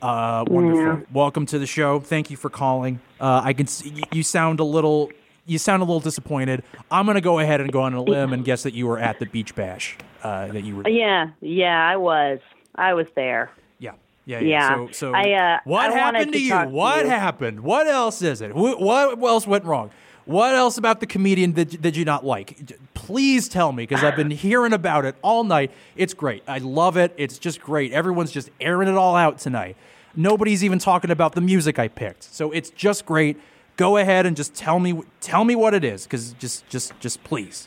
[0.00, 1.06] Uh, wonderful.
[1.12, 2.00] Welcome to the show.
[2.00, 3.00] Thank you for calling.
[3.20, 5.10] Uh, I can see you sound a little
[5.50, 6.62] you sound a little disappointed.
[6.90, 9.18] I'm gonna go ahead and go on a limb and guess that you were at
[9.18, 9.96] the beach bash.
[10.22, 10.88] Uh, that you were.
[10.88, 12.40] Yeah, yeah, I was.
[12.74, 13.50] I was there.
[13.78, 13.92] Yeah.
[14.26, 14.40] Yeah.
[14.40, 14.74] Yeah.
[14.74, 16.50] So, so I, uh, what I happened to, to you?
[16.58, 17.10] to what you.
[17.10, 17.60] happened?
[17.60, 18.50] What else is it?
[18.52, 19.90] Wh- What else went wrong?
[20.26, 22.70] What else about the comedian did, did you not like?
[22.94, 25.72] Please tell me because I've been hearing about it all night.
[25.96, 26.44] It's great.
[26.46, 27.12] I love it.
[27.16, 27.90] It's just great.
[27.92, 29.76] Everyone's just airing it all out tonight.
[30.14, 32.22] Nobody's even talking about the music I picked.
[32.24, 33.40] So it's just great.
[33.80, 37.24] Go ahead and just tell me tell me what it is cuz just just just
[37.24, 37.66] please.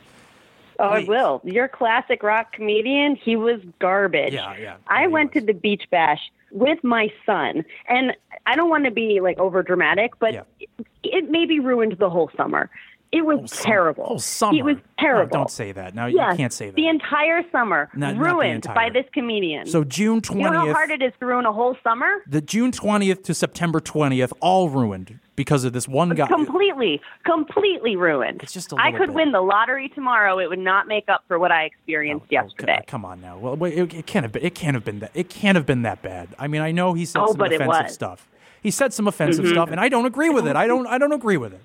[0.78, 1.08] Oh, I Please.
[1.08, 1.42] will.
[1.44, 4.34] Your classic rock comedian, he was garbage.
[4.34, 4.76] Yeah, yeah.
[4.88, 6.20] I went to the beach bash
[6.52, 10.42] with my son, and I don't want to be like over dramatic, but Yeah.
[10.60, 10.70] it,
[11.04, 12.70] it maybe ruined the whole summer.
[13.14, 14.04] It was summer- terrible.
[14.06, 14.58] Whole summer.
[14.58, 15.32] It was terrible.
[15.38, 15.94] don't say that.
[15.96, 16.76] Now Yes, you can't say that.
[16.76, 18.76] The entire summer Not- not ruined entire.
[18.76, 19.68] by this comedian.
[19.68, 22.24] so June you know how 20th hard it is to ruin a whole summer?
[22.28, 26.28] the June 20th to September 20th all ruined because of this one guy.
[26.28, 28.42] completely, completely ruined.
[28.44, 29.16] It's just a I little I could bit.
[29.16, 30.40] win the lottery tomorrow.
[30.40, 32.78] It would not make up for what I experienced Oh, oh, yesterday.
[32.82, 33.38] c- come on now.
[33.38, 34.44] Well, wait, it, it can't have been.
[34.44, 35.12] It can't have been that.
[35.14, 36.30] It can't have been that bad.
[36.40, 37.68] I mean, I know he said Oh, some offensive.
[37.68, 37.88] Mm-hmm.
[37.90, 38.28] stuff.
[38.62, 40.56] He said some offensive stuff, and I don't agree with it.
[40.56, 40.88] I don't.
[40.88, 41.62] I don't agree with it.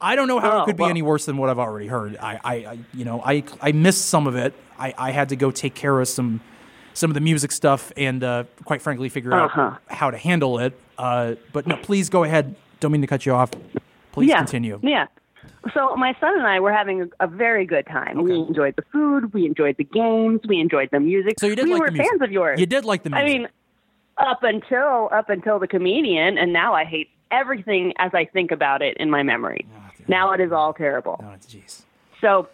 [0.00, 0.90] I don't know how it Oh, could be well.
[0.90, 2.16] any worse than what I've already heard.
[2.18, 4.54] I, I, I you know, I, I missed some of it.
[4.78, 6.40] I, I had to go take care of some,
[6.92, 9.60] some of the music stuff, and uh, quite frankly, figure Uh-huh.
[9.60, 10.78] out how to handle it.
[10.98, 12.54] Uh, but no, please go ahead.
[12.80, 13.50] Don't mean to cut you off.
[14.12, 14.36] Please yeah.
[14.38, 14.78] continue.
[14.82, 15.06] Yeah.
[15.74, 18.22] So my son and I were having a, a very good time.
[18.22, 21.40] We enjoyed the food, we enjoyed the games, we enjoyed the music.
[21.40, 22.10] So you did we like were the music.
[22.10, 22.60] fans of yours.
[22.60, 23.24] You did like the music.
[23.24, 23.48] I mean,
[24.18, 28.80] up until up until the comedian, and now I hate everything as I think about
[28.82, 29.66] it in my memory.
[30.08, 31.16] Now it is all terrible.
[31.22, 31.82] oh, jeez.
[32.20, 32.48] So,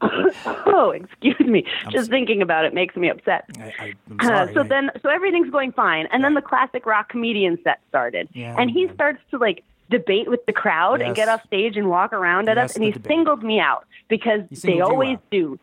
[0.46, 1.64] oh, excuse me.
[1.90, 3.44] Just thinking about it makes me upset.
[3.58, 6.86] I, I, I'm Uh, so I- then, so everything's going fine, and then the classic
[6.86, 8.94] rock comedian set started, Yeah, and he yeah.
[8.94, 12.56] starts to like debate with the crowd and get off stage and walk around at
[12.56, 13.10] Yes, us, and he debate.
[13.10, 15.58] singled me out because they always do.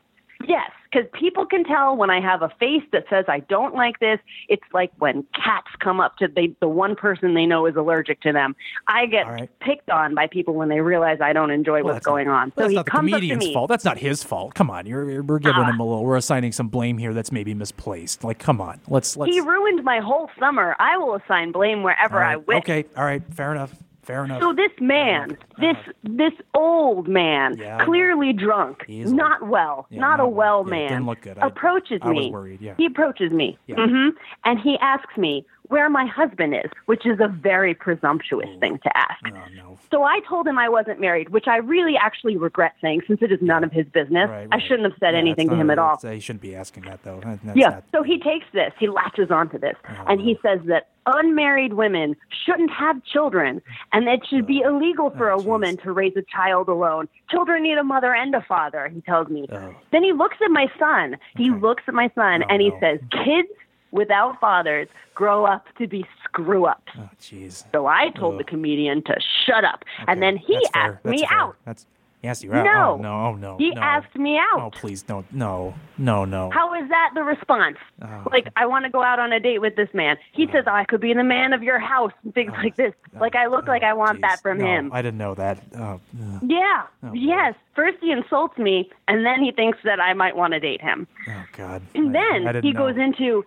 [0.47, 3.99] Yes, because people can tell when I have a face that says I don't like
[3.99, 4.19] this.
[4.49, 8.21] It's like when cats come up to they, the one person they know is allergic
[8.21, 8.55] to them.
[8.87, 9.49] I get right.
[9.59, 12.27] picked on by people when they realize I don't enjoy Well, what's that's not- going
[12.27, 12.51] on.
[12.55, 13.53] well, so that's he not the comes up to comedian's me.
[13.53, 13.69] fault.
[13.69, 14.53] That's not his fault.
[14.53, 15.69] Come on, you're we're giving Ah.
[15.69, 16.03] him a little.
[16.03, 18.23] We're assigning some blame here that's maybe misplaced.
[18.23, 19.31] Like, come on, let's let's.
[19.33, 20.75] He ruined my whole summer.
[20.79, 22.47] I will assign blame wherever all I right.
[22.47, 22.57] wish.
[22.59, 23.73] Okay, all right, fair enough.
[24.03, 24.41] Fair enough.
[24.41, 30.19] So this man, this this old man, Yeah, clearly drunk, not well, Yeah, not, not
[30.21, 30.63] a well.
[30.63, 31.37] well Yeah, man, didn't look good.
[31.37, 32.31] I- approaches I was me.
[32.31, 32.73] worried, yeah.
[32.77, 33.75] He approaches me, Yeah.
[33.87, 34.09] hmm
[34.43, 38.59] and he asks me where my husband is, which is a very presumptuous oh.
[38.59, 39.23] thing to ask.
[39.25, 39.79] oh no.
[39.89, 43.31] So I told him I wasn't married, which I really actually regret saying since it
[43.31, 44.29] is none of his business.
[44.29, 45.97] Right, I shouldn't have said Yeah, anything to him at all.
[46.01, 47.21] He shouldn't be asking that though.
[47.23, 47.69] That's Yeah.
[47.69, 51.73] not- So he takes this, he latches onto this, Oh, and he says that unmarried
[51.73, 52.15] women
[52.45, 53.61] shouldn't have children,
[53.93, 54.75] and it should be oh.
[54.75, 57.07] illegal for Oh, a woman to raise a child alone.
[57.29, 59.47] Children need a mother and a father, he tells me.
[59.51, 59.73] Oh.
[59.91, 61.17] Then he looks at my son.
[61.37, 61.59] He Okay.
[61.61, 62.79] looks at my son, Oh, and he no.
[62.81, 63.47] says, Kids
[63.91, 66.91] without fathers grow up to be screw ups.
[66.97, 67.63] Oh jeez.
[67.71, 69.15] So I told the comedian to
[69.45, 70.83] shut up, Okay, and then he that's fair.
[70.95, 71.39] asked me That's fair.
[71.39, 71.55] out.
[71.65, 71.85] That's
[72.21, 72.63] he asked you out.
[72.63, 72.97] No.
[72.99, 73.13] Oh, no.
[73.13, 73.57] Oh, no.
[73.57, 73.81] He no.
[73.81, 74.61] asked me out.
[74.61, 75.25] Oh please don't.
[75.33, 75.73] No.
[75.97, 76.23] No.
[76.23, 76.51] No.
[76.51, 77.77] How is that the response?
[77.99, 78.27] Oh.
[78.31, 80.17] Like, I want to go out on a date with this man.
[80.31, 80.53] He uh-huh.
[80.53, 82.93] says I could be the man of your house and things oh, like this.
[83.15, 84.21] Oh, like, I look like I want oh, Jeez.
[84.21, 84.91] that from No, him.
[84.93, 85.63] I didn't know that.
[85.75, 85.99] Oh.
[86.43, 86.83] Yeah.
[87.03, 87.55] Oh, yes.
[87.75, 91.07] First he insults me, and then he thinks that I might want to date him.
[91.27, 91.81] oh God.
[91.95, 92.87] And I- I then didn't he know.
[92.87, 93.43] goes into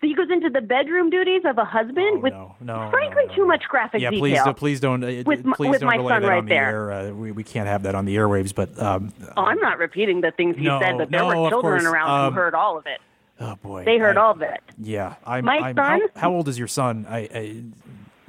[0.00, 3.34] he goes into the bedroom duties of a husband Oh, with no, no, frankly no,
[3.34, 4.20] too much graphic yeah, detail.
[4.20, 5.02] please, uh, please don't.
[5.02, 6.64] Uh, With please with don't my relay son that right on the there.
[6.70, 6.92] air.
[6.92, 8.54] Uh, we, we can't have that on the airwaves.
[8.54, 12.08] But um, Oh, I'm not repeating the things he said, but there were children around
[12.10, 13.00] Um, who heard all of it.
[13.40, 14.60] oh boy, They heard I- all of it.
[14.80, 15.44] Yeah, I'm.
[15.44, 17.06] My I'm, son- How, how old is your son?
[17.08, 17.18] I.
[17.34, 17.62] I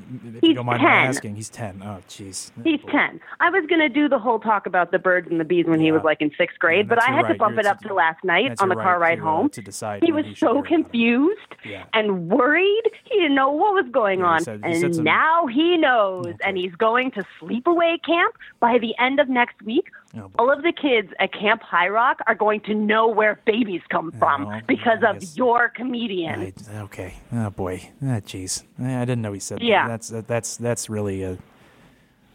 [0.10, 0.90] if you He's don't mind 10.
[0.90, 1.82] asking, he's ten.
[1.84, 2.52] Oh, jeez.
[2.64, 3.20] He's 10.
[3.40, 5.80] I was going to do the whole talk about the birds and the bees when
[5.80, 7.80] he was like in sixth grade, Yeah, but I had to bump You're- it up
[7.82, 9.50] to last night on the your car right ride to, uh, home.
[9.50, 10.76] to decide He was you should so hear about it.
[10.76, 11.84] confused Yeah.
[11.94, 12.84] and worried.
[13.06, 14.40] He didn't know what was going Yeah, he on.
[14.42, 16.38] said- he and some- now he knows, Okay.
[16.46, 19.90] and he's going to sleepaway camp by the end of next week.
[20.18, 20.32] Oh.
[20.40, 24.12] All of the kids at Camp High Rock are going to know where babies come
[24.14, 25.38] from Oh, because of yes.
[25.38, 26.52] your comedian.
[26.72, 27.14] I, okay.
[27.32, 27.90] Oh boy.
[28.02, 28.64] Ah, jeez.
[28.82, 29.88] I didn't know he said Yeah.
[29.88, 30.02] that.
[30.02, 31.38] That's that's that's really a.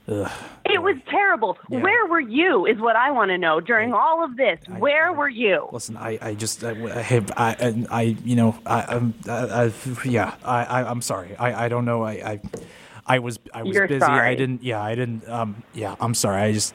[0.06, 0.30] Ugh.
[0.66, 1.56] It was terrible.
[1.68, 1.80] Yeah.
[1.80, 2.66] Where were you?
[2.66, 4.60] Is what I want to know during all of this.
[4.78, 5.66] Where were you?
[5.72, 9.64] Listen, I, I just I, I have I, I I you know I I'm I,
[9.64, 9.72] I,
[10.04, 12.40] yeah I, I I'm sorry I, I don't know I, I
[13.06, 16.42] I was I was You're busy I didn't yeah I didn't um yeah I'm sorry
[16.42, 16.74] I just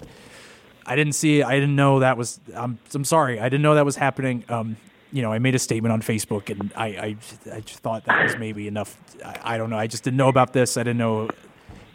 [0.89, 3.85] I didn't see I didn't know that was I'm I'm sorry I didn't know that
[3.85, 4.75] was happening um
[5.11, 7.15] you know, I made a statement on Facebook, and I, I,
[7.51, 8.95] I just thought that was maybe enough.
[9.25, 9.77] I, I don't know.
[9.79, 10.77] I just didn't know about this.
[10.77, 11.29] I didn't know.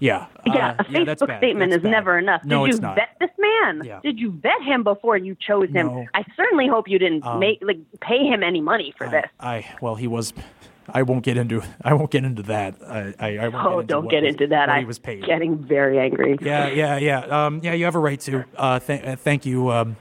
[0.01, 0.27] Yeah.
[0.45, 1.39] Yeah, uh, a that's Facebook bad.
[1.39, 1.91] statement That's is bad.
[1.93, 2.45] never enough.
[2.45, 2.97] No, Did it's you not.
[2.97, 3.83] vet this man?
[3.85, 4.01] Yeah.
[4.03, 5.87] Did you vet him before you chose him?
[5.87, 6.07] No.
[6.13, 9.27] I certainly hope you didn't Um, make like pay him any money for this.
[9.39, 10.33] I well, he was.
[10.89, 11.63] I won't get into.
[11.83, 12.75] I won't get into that.
[12.87, 14.69] I, I, I won't Oh, get into don't get was- into that.
[14.69, 15.25] I'm was paid.
[15.25, 16.37] getting very angry.
[16.41, 17.21] Yeah, yeah, yeah.
[17.47, 18.45] Um, yeah, you have a right to.
[18.57, 19.71] Uh, th- uh, thank you.
[19.71, 19.97] Um,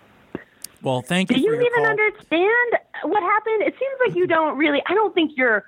[0.81, 1.37] well, thank you.
[1.37, 1.53] Do you.
[1.55, 1.85] even call.
[1.85, 2.71] understand
[3.03, 3.61] what happened?
[3.63, 4.81] It seems like you don't really.
[4.87, 5.63] I don't think you're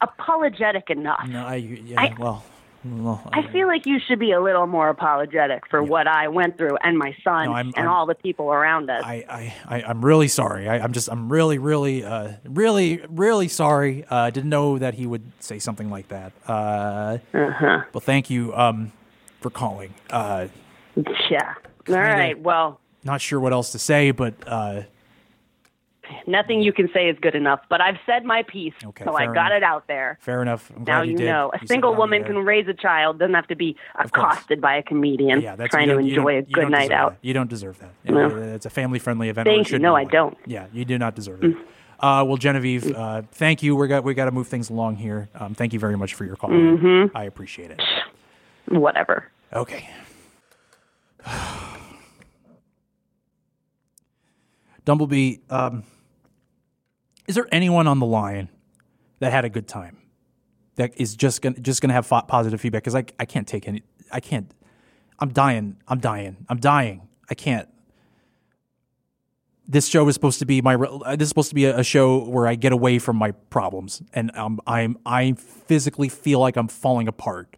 [0.00, 1.26] apologetic enough.
[1.28, 1.56] No, I.
[1.56, 2.00] Yeah.
[2.00, 2.44] I- well,
[2.84, 6.56] well, I feel like you should be a little more apologetic for what I went
[6.56, 9.02] through and my son No, I'm- and I'm- all the people around us.
[9.04, 10.68] I, I, I, I'm really sorry.
[10.68, 14.04] I, I'm just, I'm really, really, uh, really, really sorry.
[14.10, 16.32] Uh, I didn't know that he would say something like that.
[16.48, 17.82] Uh, uh-huh.
[17.92, 18.92] Well, thank you um,
[19.40, 19.94] for calling.
[20.08, 20.48] Uh,
[21.30, 21.54] Yeah.
[21.88, 22.38] All right.
[22.38, 24.82] Well, not sure what else to say, but uh,
[26.26, 27.60] nothing you can say is good enough.
[27.68, 29.56] But I've said my piece, Okay, so I got enough.
[29.56, 30.18] it out there.
[30.20, 30.70] fair enough.
[30.74, 31.50] I'm Now glad you, you know.
[31.54, 33.76] A You single it on the woman can raise a child, doesn't have to be
[33.98, 37.12] accosted by a comedian Yeah, that's trying to enjoy a good night out.
[37.12, 37.18] that.
[37.26, 37.92] You don't deserve that.
[38.04, 38.26] No.
[38.28, 39.46] It's a family-friendly event.
[39.46, 39.78] Thank you.
[39.78, 40.36] No, I don't.
[40.46, 41.56] Yeah, you do not deserve it.
[41.98, 43.76] Uh, well, Genevieve, uh, thank you.
[43.76, 45.28] We got we got to move things along here.
[45.34, 46.48] Um, thank you very much for your call.
[46.48, 47.10] Mhm.
[47.14, 47.80] I appreciate it.
[48.68, 49.26] Whatever.
[49.52, 49.86] Okay.
[54.84, 55.84] Dumblebee, um,
[57.30, 58.48] is there anyone on the line
[59.20, 59.98] that had a good time
[60.74, 62.82] that is just gonna just gonna have positive feedback?
[62.82, 63.84] Because I I can't take any.
[64.10, 64.52] I can't.
[65.20, 65.76] I'm dying.
[65.86, 66.44] I'm dying.
[66.48, 67.06] I'm dying.
[67.28, 67.68] I can't.
[69.68, 70.74] This show is supposed to be my.
[70.74, 74.02] uh, This is supposed to be a, show where I get away from my problems,
[74.12, 77.56] and um, I'm I physically feel like I'm falling apart.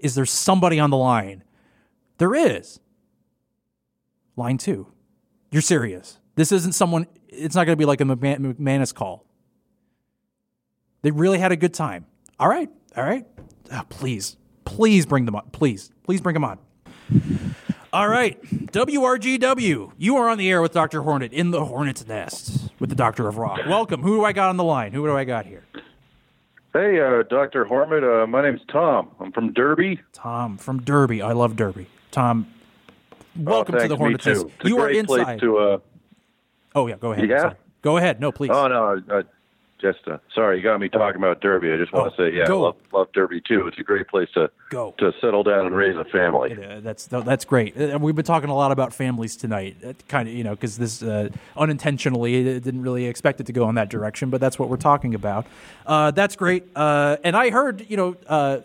[0.00, 1.44] Is there somebody on the line?
[2.18, 2.80] There is.
[4.34, 4.88] Line two.
[5.52, 6.18] You're serious.
[6.34, 7.06] This isn't someone.
[7.28, 9.24] It's not going to be like a McMahon, McManus call.
[11.02, 12.06] They really had a good time.
[12.38, 12.70] All right.
[12.96, 13.26] All right.
[13.70, 15.48] Ah, please, please bring them on.
[15.52, 16.58] Please, please bring them on.
[17.92, 18.42] All right.
[18.42, 19.92] WRGW.
[19.98, 21.02] You are on the air with Dr.
[21.02, 23.60] Hornet in the Hornet's Nest with the Doctor of Rock.
[23.66, 24.02] Welcome.
[24.02, 24.92] Who do I got on the line?
[24.92, 25.64] Who do I got here?
[26.72, 27.66] Hey, uh, Dr.
[27.66, 29.10] Hornet, Uh, my name's Tom.
[29.20, 30.00] I'm from Derby.
[30.14, 31.20] Tom from Derby.
[31.20, 31.86] I love Derby.
[32.10, 32.46] Tom,
[33.36, 34.46] welcome oh, to the Hornet's Nest.
[34.64, 35.24] You are inside.
[35.24, 35.78] Place to, uh,
[36.74, 37.28] Oh yeah, go ahead.
[37.28, 37.54] Yeah?
[37.82, 38.20] Go ahead.
[38.20, 38.50] No, please.
[38.52, 39.22] Oh no, uh,
[39.82, 41.72] just uh, sorry, you got me talking about Derby.
[41.72, 42.60] I just want to say, yeah, I go.
[42.62, 43.66] love, love Derby too.
[43.66, 44.94] It's a great place to Go.
[44.98, 46.52] to settle down and raise a family.
[46.52, 47.78] Uh, that's that's great.
[47.78, 49.76] Uh, we've been talking a lot about families tonight.
[50.06, 53.68] Kind of, you know, because this uh, unintentionally it didn't really expect it to go
[53.68, 55.46] in that direction, but that's what we're talking about.
[55.84, 56.64] Uh, that's great.
[56.76, 58.58] Uh, and I heard, you know, uh,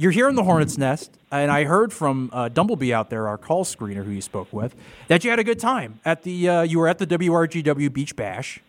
[0.00, 3.36] you're here in the Hornet's Nest, and I heard from uh, Dumblebee out there, our
[3.36, 4.74] call screener who you spoke with,
[5.08, 6.48] that you had a good time at the.
[6.48, 8.60] Uh, you were at the WRGW Beach Bash,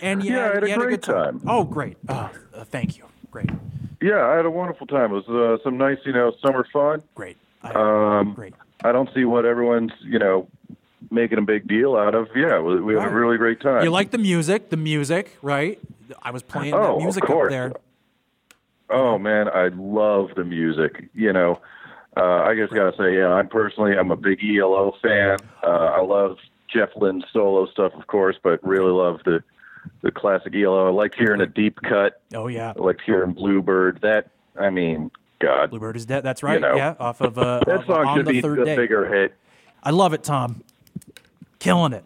[0.00, 1.40] and you Yeah, had, I had a you had a great good time.
[1.46, 1.96] Oh, great!
[2.08, 3.04] Oh, uh, thank you.
[3.32, 3.50] Great.
[4.00, 5.12] Yeah, I had a wonderful time.
[5.12, 5.28] It was
[5.60, 7.02] uh, some nice, you know, summer fun.
[7.16, 7.36] Great.
[7.62, 8.54] Um, great.
[8.84, 10.46] I don't see what everyone's, you know,
[11.10, 12.28] making a big deal out of.
[12.36, 13.12] Yeah, we, we had Right.
[13.12, 13.82] a really great time.
[13.82, 15.78] You like the music, the music, right?
[16.22, 17.72] I was playing Oh, of music up there.
[18.90, 21.08] Oh man, I love the music.
[21.14, 21.60] You know,
[22.16, 25.38] uh, I just gotta say, yeah, I'm personally, I'm a big ELO fan.
[25.62, 26.36] Uh, I love
[26.72, 29.42] Jeff Lynne's solo stuff, of course, but really love the
[30.02, 30.86] the classic ELO.
[30.86, 32.20] I like hearing a deep cut.
[32.34, 34.00] Oh yeah, I like hearing Bluebird.
[34.02, 35.10] That, I mean,
[35.40, 36.22] God, Bluebird is dead.
[36.22, 36.54] That's right.
[36.54, 36.76] You know.
[36.76, 38.76] yeah, off of uh, that song on should the be third a day.
[38.76, 39.34] bigger hit.
[39.82, 40.62] I love it, Tom.
[41.58, 42.04] Killing it.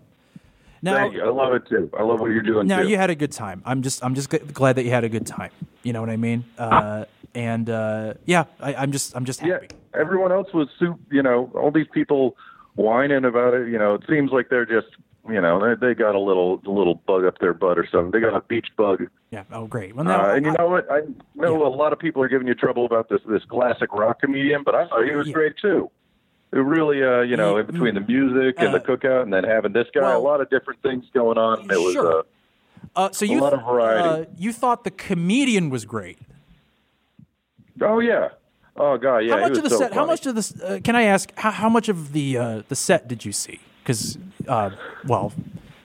[0.82, 1.22] Now, Thank you.
[1.24, 1.90] I love it too.
[1.98, 2.88] I love what you're doing now too.
[2.88, 3.62] you had a good time.
[3.66, 5.50] I'm just, I'm just glad that you had a good time.
[5.82, 6.44] You know what I mean?
[6.58, 7.04] Uh,
[7.34, 9.68] and uh, yeah, I, I'm just, I'm just happy.
[9.70, 10.98] Yeah, everyone else was soup.
[11.10, 12.36] You know, all these people
[12.76, 13.68] whining about it.
[13.68, 14.88] You know, it seems like they're just,
[15.28, 18.10] you know, they, they got a little, a little bug up their butt or something.
[18.10, 19.06] They got a beach bug.
[19.30, 19.44] Yeah.
[19.52, 19.94] Oh, great.
[19.94, 20.90] Well, now, uh, and you know what?
[20.90, 21.02] I
[21.34, 24.62] know a lot of people are giving you trouble about this this classic rock comedian,
[24.64, 25.90] but I thought he was great too.
[26.52, 29.72] It really, uh, you know, in between the music and the cookout, and then having
[29.72, 31.60] this guy, a lot of different things going on.
[31.70, 32.20] It was Sure.
[32.20, 32.22] uh,
[32.96, 34.22] uh, so a you, lot of variety.
[34.22, 36.18] Uh, you thought the comedian was great.
[37.80, 38.30] oh yeah,
[38.76, 39.34] oh god, yeah.
[39.36, 39.92] how much of the so set?
[39.92, 40.60] How much of this?
[40.60, 41.30] Uh, can I ask?
[41.36, 43.60] How, how much of the uh, the set did you see?
[43.82, 44.70] Because, uh,
[45.06, 45.32] well,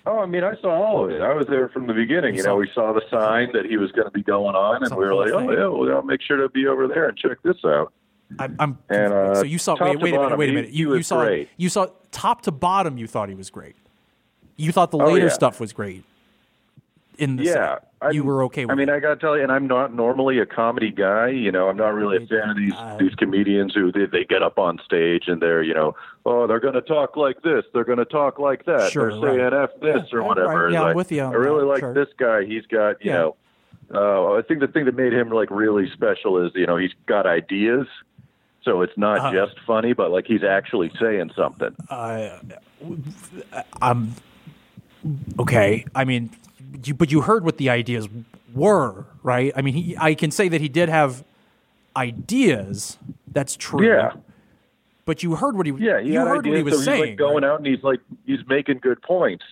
[0.07, 1.21] Oh, I mean, I saw all of it.
[1.21, 2.35] I was there from the beginning.
[2.35, 4.95] You know, we saw the sign that he was going to be going on, and
[4.95, 7.17] we the were like, "Oh, yeah, well, I'll make sure to be over there and
[7.17, 7.91] check this out."
[8.39, 9.75] I'm, I'm And uh, so you saw.
[9.79, 10.37] Wait, wait a minute.
[10.37, 10.69] Wait a minute.
[10.71, 11.23] he You, you saw.
[11.23, 11.49] great.
[11.57, 12.97] You saw top to bottom.
[12.97, 13.75] You thought he was great.
[14.57, 15.31] You thought the Oh, later yeah.
[15.33, 16.03] stuff was great.
[17.17, 17.77] in the yeah.
[18.11, 20.37] You were okay with I mean, I got to tell you, and I'm not normally
[20.39, 21.29] a comedy guy.
[21.29, 24.25] You know, I'm not really a fan of these Uh, these comedians who they, they
[24.25, 25.95] get up on stage and they're, you know,
[26.25, 29.21] oh, they're going to talk like this, they're going to talk like that, Sure, they're
[29.21, 29.53] saying right.
[29.53, 30.65] f this Yeah, or whatever.
[30.65, 30.73] right.
[30.73, 31.93] Yeah, I'm like, with you I really that, like sure.
[31.93, 32.43] this guy.
[32.45, 33.17] He's got, you Yeah.
[33.17, 33.35] know,
[33.93, 36.93] uh, I think the thing that made him like really special is, you know, he's
[37.07, 37.87] got ideas.
[38.65, 39.31] So it's not Uh-huh.
[39.45, 41.73] just funny, but like he's actually saying something.
[41.89, 42.39] Uh,
[43.81, 44.15] I'm
[45.39, 45.85] okay.
[45.95, 46.31] I mean,
[46.83, 48.09] you, but you heard what the ideas
[48.53, 49.53] were, right?
[49.55, 51.23] I mean, he, I can say that he did have
[51.95, 52.97] ideas.
[53.31, 53.85] That's true.
[53.87, 54.13] Yeah.
[55.05, 55.73] But you heard what he.
[55.77, 57.01] Yeah, he you heard ideas, what he was so he's saying.
[57.11, 59.45] like going out and he's like he's making good points.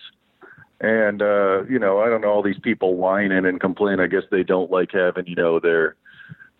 [0.80, 4.00] And uh, you know, I don't know all these people whining and complaining.
[4.00, 5.94] I guess they don't like having you know their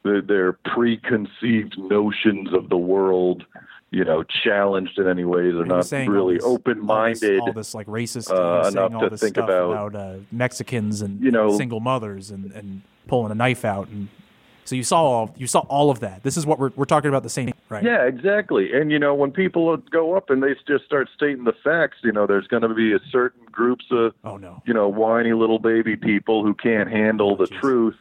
[0.05, 3.44] their, their preconceived notions of the world,
[3.90, 5.50] you know, challenged in any way.
[5.50, 7.40] They're not really this- open-minded.
[7.40, 9.94] all this like racist uh, saying enough all to this think stuff about.
[9.94, 14.09] uh, Mexicans and You know- single mothers and, and pulling a knife out and
[14.66, 16.22] so you saw all you saw all of that.
[16.22, 17.84] This is what we're we're talking about the same right?
[17.84, 18.72] Yeah, exactly.
[18.72, 22.12] And you know, when people go up and they just start stating the facts, you
[22.12, 25.59] know, there's going to be a certain groups of, oh no, you know, whiny little
[25.59, 27.96] baby people who can't handle the truth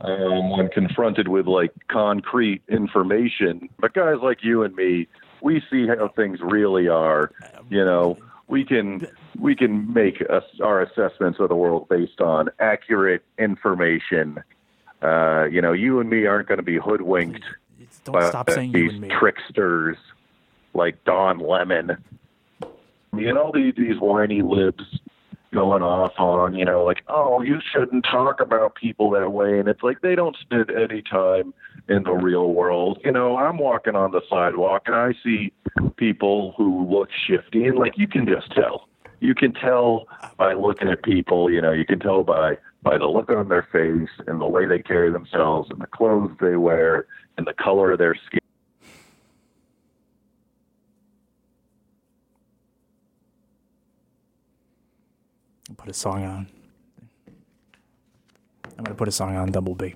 [0.00, 3.68] um, when confronted with like concrete information.
[3.78, 5.08] But guys like you and me,
[5.42, 7.30] we see how things really are.
[7.68, 8.18] You know,
[8.48, 9.06] we can
[9.38, 14.42] we can make us, our assessments of the world based on accurate information.
[15.02, 17.44] Uh, you know, you and me aren't going to be hoodwinked
[18.04, 19.96] Don't by stop saying these tricksters
[20.72, 21.96] like Don Lemon.
[23.16, 24.82] You know, these, these whiny libs
[25.54, 29.58] going off on, you know, like, oh, you shouldn't talk about people that way.
[29.58, 31.54] And it's like they don't spend any time
[31.88, 33.00] in the real world.
[33.04, 35.52] You know, I'm walking on the sidewalk and I see
[35.96, 38.88] people who look shifty, and like you can just tell.
[39.20, 43.06] You can tell by looking at people, you know, you can tell by by the
[43.06, 47.06] look on their face and the way they carry themselves and the clothes they wear
[47.38, 48.40] and the color of their skin.
[55.84, 56.46] Put a song on.
[58.78, 59.94] I'm gonna put a song on Double B.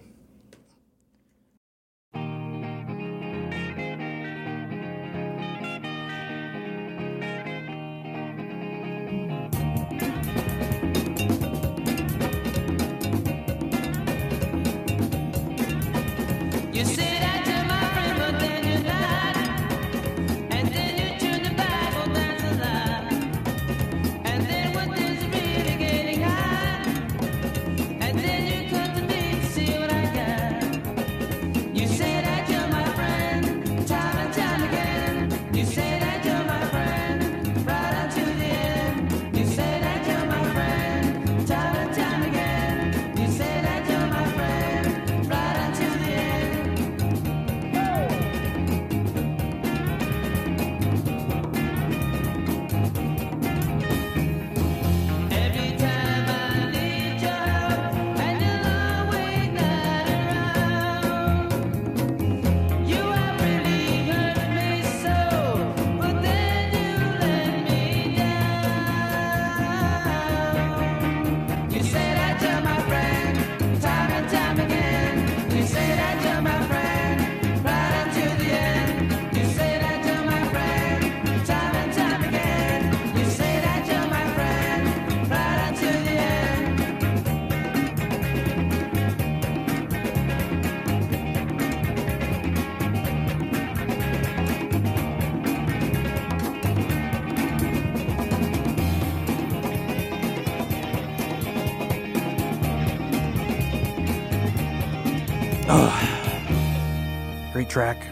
[107.78, 108.08] track.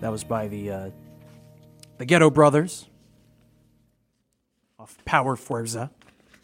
[0.00, 0.90] That was by the uh,
[1.98, 2.88] the Ghetto Brothers
[4.78, 5.90] off Power Fuerza,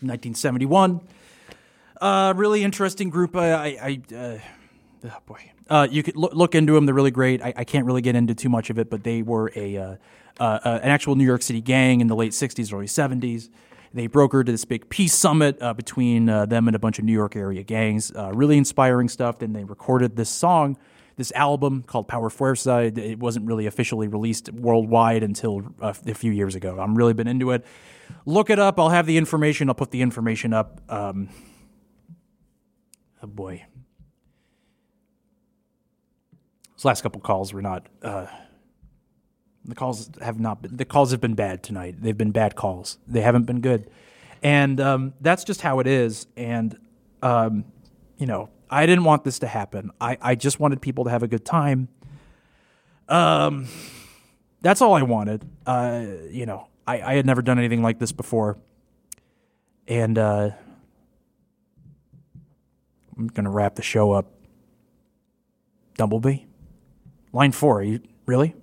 [0.05, 1.01] 1971.
[1.99, 3.35] Uh, really interesting group.
[3.37, 3.49] I,
[3.81, 4.39] I uh,
[5.07, 6.85] oh boy, uh, you could look, look into them.
[6.85, 7.41] They're really great.
[7.41, 9.97] I, I can't really get into too much of it, but they were a uh,
[10.39, 13.49] an actual New York City gang in the late 60s, early 70s.
[13.95, 17.63] They brokered this big peace summit between them and a bunch of New York area
[17.63, 18.13] gangs.
[18.15, 19.39] Really inspiring stuff.
[19.39, 20.77] Then they recorded this song,
[21.17, 22.97] this album called Power Fuerza.
[22.97, 26.79] It- wasn't really officially released worldwide until uh, a few years ago.
[26.79, 27.65] I'm really been into it.
[28.25, 28.79] Look it up.
[28.79, 29.69] I'll have the information.
[29.69, 30.81] I'll put the information up.
[30.89, 31.29] Um,
[33.23, 33.65] oh boy.
[36.77, 37.87] These last couple calls were not.
[38.03, 38.27] Uh,
[39.65, 40.77] the calls have not been.
[40.77, 41.97] The calls have been bad tonight.
[42.01, 42.99] They've been bad calls.
[43.09, 43.91] They haven't been good,
[44.43, 46.27] and um, that's just how it is.
[46.37, 46.79] And
[47.23, 47.65] Um,
[48.19, 49.91] you know, I didn't want this to happen.
[50.01, 51.89] I, I just wanted people to have a good time.
[53.09, 53.69] Um,
[54.61, 55.49] that's all I wanted.
[55.65, 58.59] Uh, you know, I, I had never done anything like this before.
[59.87, 60.51] And uh,
[63.17, 64.33] I'm going to wrap the show up.
[65.97, 66.45] Dumblebee?
[67.33, 68.55] Line four, you really?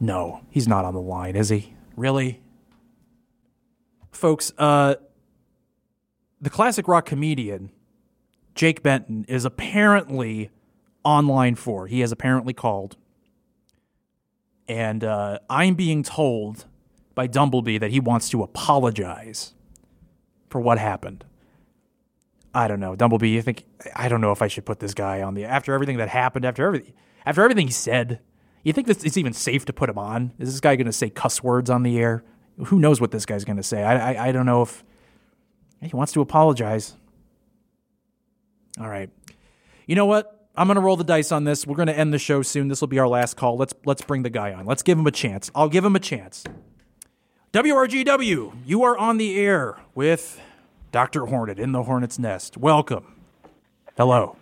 [0.00, 1.74] No, he's not on the line, is he?
[1.96, 2.40] Really?
[4.10, 4.94] Folks, uh,
[6.40, 7.70] the classic rock comedian
[8.54, 10.50] Jake Benton is apparently
[11.04, 11.56] on line.
[11.88, 12.96] He has apparently called.
[14.68, 16.66] And uh, I'm being told
[17.14, 19.54] by Dumblebee that he wants to apologize
[20.48, 21.24] for what happened.
[22.54, 23.30] I don't know, Dumblebee.
[23.30, 23.64] You think
[23.96, 26.44] I don't know if I should put this guy on the after everything that happened,
[26.44, 26.92] after everything,
[27.24, 28.20] after everything he said.
[28.62, 30.32] You think this it's even safe to put him on?
[30.38, 32.22] Is this guy going to say cuss words on the air?
[32.66, 33.82] Who knows what this guy's going to say?
[33.82, 34.84] I, I I don't know if
[35.80, 36.94] he wants to apologize.
[38.80, 39.10] All right.
[39.86, 40.48] You know what?
[40.54, 41.66] I'm going to roll the dice on this.
[41.66, 42.68] We're going to end the show soon.
[42.68, 43.56] This will be our last call.
[43.56, 44.66] Let's let's bring the guy on.
[44.66, 45.50] Let's give him a chance.
[45.54, 46.44] I'll give him a chance.
[47.52, 50.40] WRGW, you are on the air with
[50.90, 51.26] Dr.
[51.26, 52.56] Hornet in the Hornet's Nest.
[52.56, 53.14] Welcome.
[53.96, 54.36] Hello.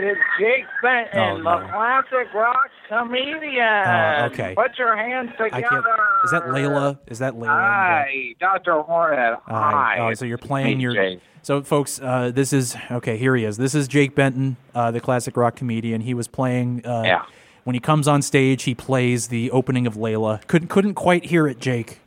[0.00, 3.62] It is Jake Benton, Oh, the classic rock comedian.
[3.62, 4.54] Oh, okay.
[4.54, 5.82] Put your hands together.
[6.24, 6.98] Is that Layla?
[7.06, 7.46] Is that Layla?
[7.48, 8.80] Hi, Dr.
[8.80, 9.38] Hornet.
[9.46, 9.96] Hi.
[9.98, 9.98] Hi.
[9.98, 10.94] Oh, so you're playing Hey, your.
[10.94, 11.20] Jake.
[11.42, 13.18] So, folks, uh, this is okay.
[13.18, 13.58] Here he is.
[13.58, 16.00] This is Jake Benton, uh, the classic rock comedian.
[16.00, 16.86] He was playing.
[16.86, 17.22] Uh, Yeah.
[17.64, 20.46] When he comes on stage, he plays the opening of Layla.
[20.46, 22.00] Couldn't couldn't quite hear it, Jake.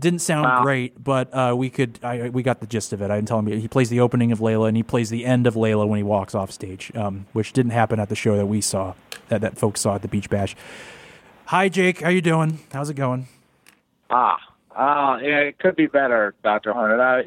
[0.00, 0.62] Didn't sound Wow.
[0.62, 1.98] great, but uh, we could.
[2.02, 3.10] I, we got the gist of it.
[3.10, 5.46] I didn't tell him he plays the opening of Layla and he plays the end
[5.46, 8.46] of Layla when he walks off stage, um, which didn't happen at the show that
[8.46, 8.94] we saw,
[9.28, 10.56] that that folks saw at the Beach Bash.
[11.46, 12.00] Hi, Jake.
[12.00, 12.60] How you doing?
[12.72, 13.28] How's it going?
[14.08, 14.38] Ah,
[14.74, 16.72] uh, it could be better, Dr.
[16.72, 16.98] Hornet.
[17.00, 17.24] I,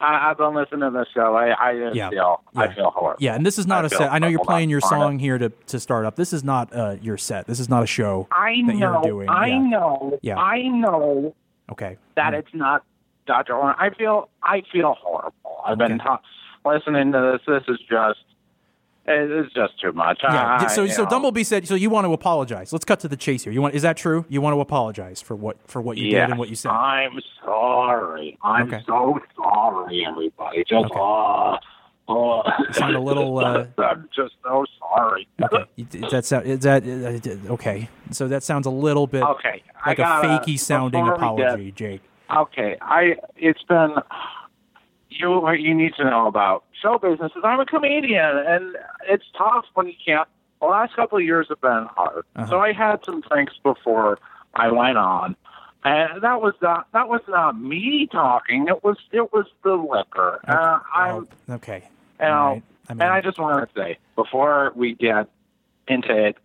[0.00, 1.34] I, I've been listening to the show.
[1.34, 2.10] I, I Yeah.
[2.10, 3.16] feel, I feel horrible.
[3.22, 4.12] Yeah, and this is not I a set.
[4.12, 6.16] I know you're playing your song here to, to start up.
[6.16, 7.46] This is not uh, your set.
[7.46, 9.28] This is not a show I that know, you're doing.
[9.30, 9.58] I yeah.
[9.58, 10.36] know, Yeah.
[10.36, 11.34] I know
[11.72, 11.96] Okay.
[12.16, 12.84] that it's not
[13.26, 13.54] Dr.
[13.54, 13.76] Hornet.
[13.78, 15.60] I feel, I feel horrible.
[15.66, 16.20] I've been ta-
[16.64, 17.40] listening to this.
[17.46, 18.20] This is just,
[19.06, 20.20] it- it's just too much.
[20.22, 20.58] Yeah.
[20.60, 21.10] I, so so know.
[21.10, 21.66] Dumblebee said.
[21.66, 22.72] So you want to apologize?
[22.72, 23.52] Let's cut to the chase here.
[23.52, 23.74] You want?
[23.74, 24.24] Is that true?
[24.28, 26.70] You want to apologize for what for what you Yes, did and what you said?
[26.70, 28.38] I'm sorry.
[28.44, 28.82] I'm Okay.
[28.86, 30.64] so sorry, everybody.
[30.68, 31.00] Just, Okay.
[31.00, 31.56] uh,
[32.08, 35.26] oh, You sound a little, uh, I'm just so sorry.
[35.42, 35.64] Okay.
[36.10, 36.46] That sound?
[36.46, 36.82] Is that
[37.50, 37.88] okay?
[38.12, 42.00] So that sounds a little bit Okay, like a fakey sounding we get- apology, Jake.
[42.34, 43.16] Okay, I.
[43.36, 43.94] It's been.
[45.08, 48.76] You what you need to know about show business is I'm a comedian, and
[49.08, 50.28] it's tough when you can't.
[50.60, 52.46] The last couple of years have been hard, Uh-huh.
[52.48, 54.18] so I had some drinks before
[54.54, 55.36] I went on,
[55.84, 58.66] and that was not that was not me talking.
[58.68, 60.40] It was it was the liquor.
[60.48, 61.84] Uh, I'm Okay.
[62.20, 62.62] All right.
[62.88, 65.28] I mean, and I just want to say before we get
[65.88, 66.36] into it,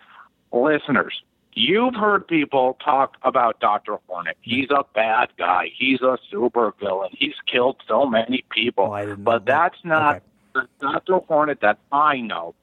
[0.52, 1.22] listeners,
[1.54, 3.98] you've heard people talk about Dr.
[4.08, 4.38] Hornet.
[4.42, 5.72] He's a bad guy.
[5.78, 7.10] He's a super villain.
[7.14, 8.86] He's killed so many people.
[8.86, 9.72] Well, I didn't know but that.
[9.74, 10.68] that's not Okay.
[10.82, 11.20] the Dr.
[11.28, 12.56] Hornet that I know.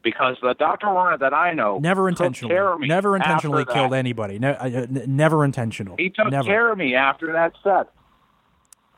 [0.00, 0.86] Because the Dr.
[0.86, 3.74] Hornet that I know never took care intentionally, of me never intentionally that.
[3.74, 4.38] killed anybody.
[4.38, 5.96] Ne- uh, n- never intentional.
[5.98, 6.44] He took never.
[6.44, 7.88] care of me after that set.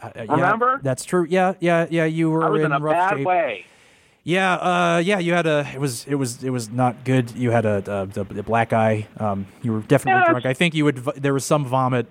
[0.03, 0.81] Uh, uh, yeah, Remember?
[0.83, 1.27] that's true.
[1.29, 2.05] Yeah, yeah, yeah.
[2.05, 3.27] You were I in, in, a rough bad shape.
[3.27, 3.65] way.
[4.23, 5.19] Yeah, uh, yeah.
[5.19, 5.67] You had a.
[5.75, 6.07] It was.
[6.07, 6.43] It was.
[6.45, 7.31] It was not good.
[7.33, 9.07] You had a, a the, the black eye.
[9.19, 10.31] Um, you were definitely Yes.
[10.31, 10.47] drunk.
[10.47, 10.97] I think you would.
[11.17, 12.07] There was some vomit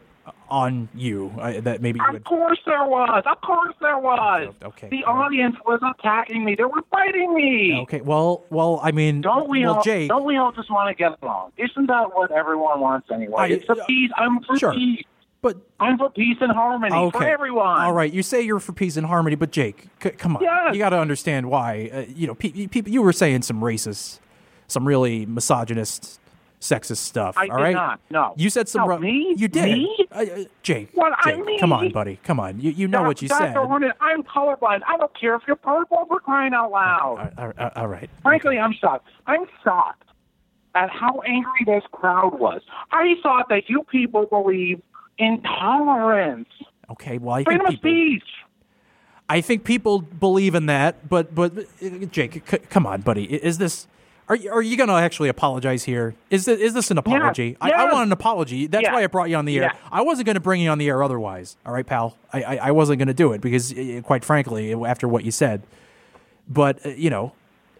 [0.49, 2.23] on you uh, that maybe you Of would.
[2.23, 3.23] course there was.
[3.27, 4.51] Of course there was.
[4.63, 4.89] Okay.
[4.89, 6.55] The audience was attacking me.
[6.55, 7.77] They were fighting me.
[7.83, 8.01] Okay.
[8.01, 8.79] Well, well.
[8.83, 9.83] I mean, Don't we well, all?
[9.83, 10.09] Jake.
[10.09, 11.51] Don't we all just want to get along?
[11.57, 13.35] Isn't that what everyone wants anyway?
[13.37, 14.09] I- it's a peace.
[14.17, 14.73] I'm for sure.
[14.73, 15.03] peace.
[15.41, 17.17] But I'm for peace and harmony okay.
[17.17, 17.81] for everyone.
[17.81, 18.11] All right.
[18.11, 20.43] You say you're for peace and harmony, but Jake, c- come on.
[20.43, 20.73] Yes.
[20.73, 21.89] You got to understand why.
[21.93, 22.91] Uh, you know, pe- people.
[22.91, 24.19] You were saying some racist,
[24.67, 26.19] some really misogynist,
[26.59, 27.37] sexist stuff.
[27.37, 27.73] I all did right.
[27.73, 28.01] not.
[28.09, 28.33] No.
[28.35, 28.81] You said some.
[28.81, 29.33] No, ru- me?
[29.37, 29.77] You did.
[29.77, 30.07] Me?
[30.11, 30.89] Uh, uh, Jake.
[30.93, 32.19] What, I Jake, come on, buddy.
[32.25, 32.59] Come on.
[32.59, 33.45] You you know what you Dr.
[33.45, 33.55] said.
[33.55, 34.81] Hornet, I'm colorblind.
[34.87, 37.33] I don't care if you're purple for crying out loud.
[37.37, 38.09] All right, all right.
[38.23, 39.07] Frankly, I'm shocked.
[39.25, 40.03] I'm shocked
[40.75, 42.61] at how angry this crowd was.
[42.91, 44.81] I thought that you people believe
[45.19, 46.49] in tolerance,
[46.91, 47.19] Okay.
[47.19, 47.89] Well, I think freedom of people.
[47.91, 48.23] speech.
[49.29, 51.53] I think people believe in that, but but
[52.11, 53.25] Jake, c- come on, buddy.
[53.25, 53.85] Is this?
[54.27, 56.13] Are you, are you going to actually apologize here?
[56.29, 57.57] Is this, is this an apology?
[57.59, 58.67] I, I want an apology.
[58.67, 58.93] That's Yeah.
[58.93, 59.63] why I brought you on the air.
[59.73, 59.73] Yeah.
[59.91, 61.57] I wasn't going to bring you on the air otherwise.
[61.65, 62.15] All right, pal.
[62.31, 65.63] I I, I wasn't going to do it because, quite frankly, after what you said.
[66.47, 67.33] But uh, you know,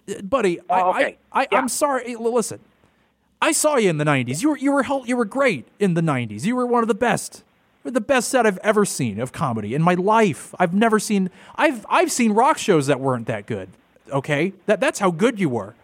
[0.10, 1.18] uh, buddy, I, Oh, okay.
[1.32, 1.58] I, I Yeah.
[1.60, 2.16] I'm sorry.
[2.16, 2.60] Listen,
[3.42, 4.42] I saw you in the '90s.
[4.42, 6.44] You were you were you were great in the '90s.
[6.46, 7.44] You were one of the best.
[7.84, 10.54] The best set I've ever seen of comedy in my life.
[10.60, 11.30] I've never seen.
[11.56, 13.70] I've I've seen rock shows that weren't that good.
[14.12, 15.76] Okay, that that's how good you were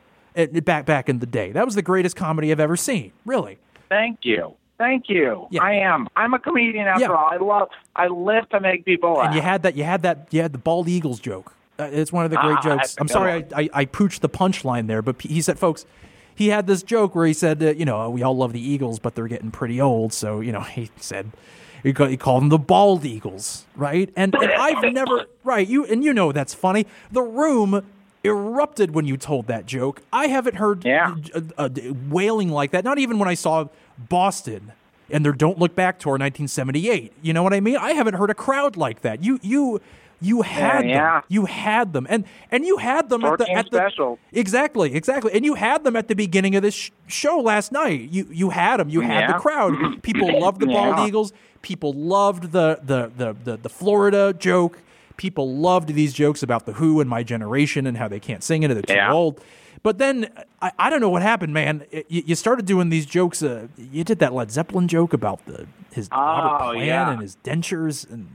[0.64, 1.52] back back in the day.
[1.54, 3.14] That was the greatest comedy I've ever seen.
[3.26, 3.58] Really.
[3.90, 4.56] Thank you.
[4.78, 5.48] Thank you.
[5.52, 5.64] Yeah.
[5.64, 6.08] I am.
[6.18, 7.12] I'm a comedian after Yeah.
[7.12, 7.30] all.
[7.32, 7.70] I love.
[7.96, 9.28] I live to make people laugh.
[9.28, 9.76] And you had that.
[9.78, 10.28] You had that.
[10.32, 11.54] You had the bald eagles joke.
[11.80, 12.96] Uh, it's one of the great Ah, jokes.
[13.00, 13.62] I'm sorry, I.
[13.62, 15.86] I, I pooched the punchline there, but he said, folks,
[16.36, 19.00] he had this joke where he said, that, you know, we all love the Eagles,
[19.00, 20.14] but they're getting pretty old.
[20.14, 21.32] So you know, he said.
[21.84, 24.10] He called, he called them the bald eagles, right?
[24.16, 25.68] And, and I've never, right?
[25.68, 26.88] You and you know that's funny.
[27.12, 27.86] The room
[28.24, 30.02] erupted when you told that joke.
[30.12, 31.16] I haven't heard Yeah.
[31.36, 31.70] uh, uh,
[32.10, 32.84] wailing like that.
[32.86, 33.68] Not even when I saw
[34.00, 34.72] Boston
[35.12, 37.14] and their "Don't Look Back" tour, 1978.
[37.22, 37.78] You know what I mean?
[37.78, 39.24] I haven't heard a crowd like that.
[39.24, 39.80] You you
[40.22, 41.14] you had yeah.
[41.16, 41.24] them.
[41.28, 44.18] You had them, and and you had them at the at the special.
[44.32, 48.10] exactly exactly, and you had them at the beginning of this sh- show last night.
[48.12, 48.90] You you had them.
[48.90, 49.74] You had the crowd.
[50.04, 51.08] People loved the bald Yeah.
[51.08, 51.34] eagles.
[51.62, 54.80] People loved the the the the, the Florida joke.
[55.18, 58.64] People loved these jokes about the Who and my generation and how they can't sing
[58.64, 59.14] it or they're too Yeah.
[59.14, 59.40] old.
[59.82, 60.30] But then
[60.62, 61.86] I, I don't know what happened, man.
[61.92, 63.42] It- you, you started doing these jokes.
[63.44, 67.12] Uh, you did that Led Zeppelin joke about the his Robert Oh, Plant yeah.
[67.12, 68.28] and his dentures and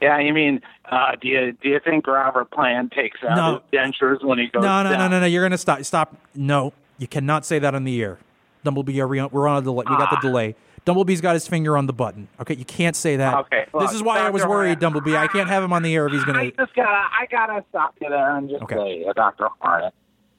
[0.00, 3.62] Yeah, you mean, uh, do you do you think Robert Plant takes out No.
[3.70, 5.10] his dentures when he goes no, no, no, down?
[5.10, 5.26] no, no.
[5.26, 5.82] You're gonna stop.
[5.84, 6.14] Stop.
[6.34, 8.18] No, you cannot say that on the air.
[8.64, 9.84] Dumblebee, are we on, we're on a delay.
[9.88, 10.20] We got the Ah.
[10.20, 10.54] delay.
[10.84, 12.28] Dumblebee's got his finger on the button.
[12.40, 13.34] Okay, you can't say that.
[13.40, 14.80] Okay, this is why I was worried, Hornet.
[14.80, 15.16] Dumblebee.
[15.16, 16.38] I can't have him on the air if he's gonna.
[16.40, 18.74] I just gotta, I gotta stop you there and just Okay.
[18.74, 19.92] say, uh, Doctor Hornet.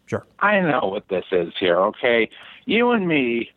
[0.07, 0.25] Sure.
[0.39, 1.77] I know what this is here.
[1.77, 2.29] Okay,
[2.65, 3.51] you and me,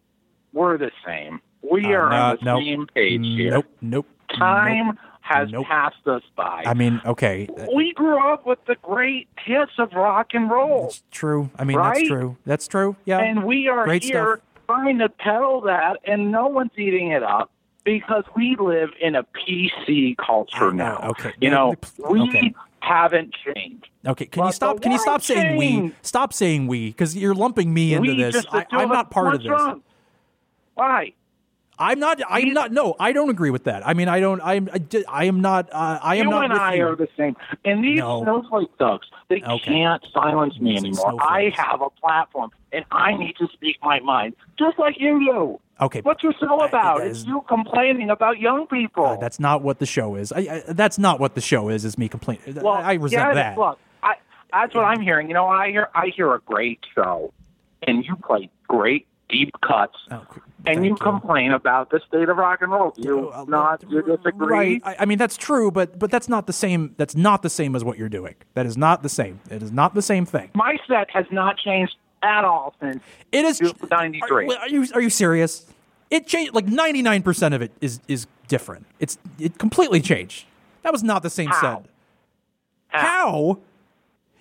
[0.52, 1.40] we're the same.
[1.62, 2.62] We Uh, are no, on the nope.
[2.62, 3.50] same page here.
[3.52, 3.66] Nope.
[3.80, 4.06] Nope.
[4.36, 4.96] Time Nope.
[5.22, 5.66] Has Nope.
[5.66, 6.64] passed us by.
[6.66, 10.86] I mean, okay, uh, we grew up with the great hits of rock and roll.
[10.88, 11.50] it's true.
[11.58, 12.36] I mean, that's true.
[12.44, 12.96] That's true.
[13.04, 13.18] Yeah.
[13.20, 14.66] And we are Great here stuff.
[14.66, 17.50] trying to peddle that, and no one's eating it up
[17.84, 20.98] because we live in a PC culture now.
[21.10, 21.32] okay.
[21.40, 21.74] You know,
[22.10, 22.52] we Okay.
[22.80, 23.88] haven't changed.
[24.06, 24.80] Okay, can you stop?
[24.82, 25.92] Can you stop world saying we?
[26.02, 28.44] Stop saying we, because you're lumping me into we this.
[28.50, 29.46] I, I'm not part of this.
[29.46, 29.84] drunk.
[30.74, 31.12] Why?
[31.82, 32.20] I'm not.
[32.28, 32.72] I'm not.
[32.72, 33.86] No, I don't agree with that.
[33.86, 34.40] I mean, I don't.
[34.42, 34.68] I'm.
[34.72, 35.68] I, I am not.
[35.72, 36.86] Uh, I am you not and with I you.
[36.86, 37.36] are the same.
[37.64, 38.22] And these No.
[38.22, 39.58] snowflake thugs, they Okay.
[39.58, 41.14] can't silence me anymore.
[41.20, 45.60] I have a platform, and I need to speak my mind, just like you do.
[45.80, 46.98] Okay, What's your show I- about?
[46.98, 49.04] that It's you complaining about young people.
[49.04, 50.30] uh, that's not what the show is.
[50.30, 51.84] I, I, that's not what the show is.
[51.84, 52.54] Is me complaining.
[52.62, 53.58] well, I, I resent yeah, that.
[53.58, 54.14] Look, I,
[54.52, 55.26] that's what I'm hearing.
[55.28, 57.32] You know, I hear I hear a great show,
[57.86, 60.24] and you play great deep cuts, Oh,
[60.66, 62.92] and thank you complain about the state of rock and roll.
[62.96, 64.46] You Uh, not you disagree?
[64.46, 64.82] Right.
[64.84, 66.94] I, I mean, that's true, but but that's not the same.
[66.98, 68.34] That's not the same as what you're doing.
[68.54, 69.40] That is not the same.
[69.50, 70.50] It is not the same thing.
[70.54, 73.02] My set has not changed at all since
[73.32, 73.60] It is.
[73.90, 74.46] '93.
[74.46, 75.66] Are, are you are you serious?
[76.10, 76.54] It changed.
[76.54, 78.86] Like 99 percent of it is is different.
[79.00, 80.44] It's it completely changed.
[80.82, 81.60] That was not the same How?
[81.60, 81.86] set.
[82.88, 83.58] How?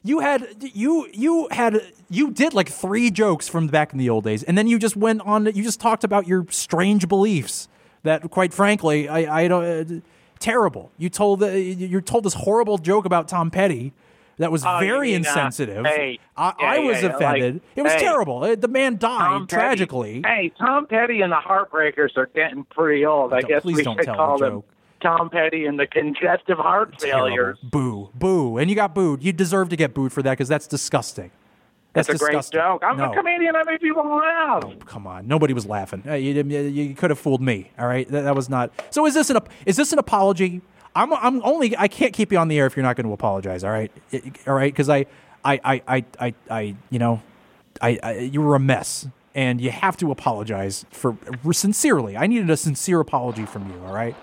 [0.03, 1.79] You had you you had
[2.09, 4.95] you did like three jokes from back in the old days, and then you just
[4.95, 5.45] went on.
[5.45, 7.67] You just talked about your strange beliefs
[8.03, 9.99] that, quite frankly, I I don't uh,
[10.39, 10.91] terrible.
[10.97, 13.93] You told the, you told this horrible joke about Tom Petty
[14.37, 15.85] that was Oh, very mean, uh, insensitive.
[15.85, 17.61] hey, I, yeah, I was yeah, like, offended.
[17.75, 18.43] it was hey, terrible.
[18.43, 20.23] Uh, The man died Tom Petty- tragically.
[20.25, 23.33] Hey, Tom Petty and the Heartbreakers are getting pretty old.
[23.33, 24.65] I Don't- guess please we don't should tell call the them joke.
[25.01, 27.27] Tom Petty and the congestive heart Terrible.
[27.27, 27.57] failures.
[27.63, 29.23] Boo, boo, and you got booed.
[29.23, 31.31] You deserve to get booed for that because that's disgusting.
[31.93, 32.59] That's, That's a great disgusting.
[32.59, 32.83] joke.
[32.85, 33.11] I'm no.
[33.11, 33.53] a comedian.
[33.55, 34.63] I make people laugh.
[34.65, 36.03] Oh, come on, nobody was laughing.
[36.05, 37.71] You, you, you could have fooled me.
[37.77, 38.71] All right, that, that was not.
[38.91, 40.61] So is this an is this an apology?
[40.95, 43.13] I'm I'm only I can't keep you on the air if you're not going to
[43.13, 43.65] apologize.
[43.65, 43.91] All right,
[44.47, 45.05] all right, because I
[45.43, 47.21] I, I I I I you know
[47.81, 51.17] I, I you were a mess and you have to apologize for
[51.51, 52.15] sincerely.
[52.15, 53.81] I needed a sincere apology from you.
[53.85, 54.15] All right.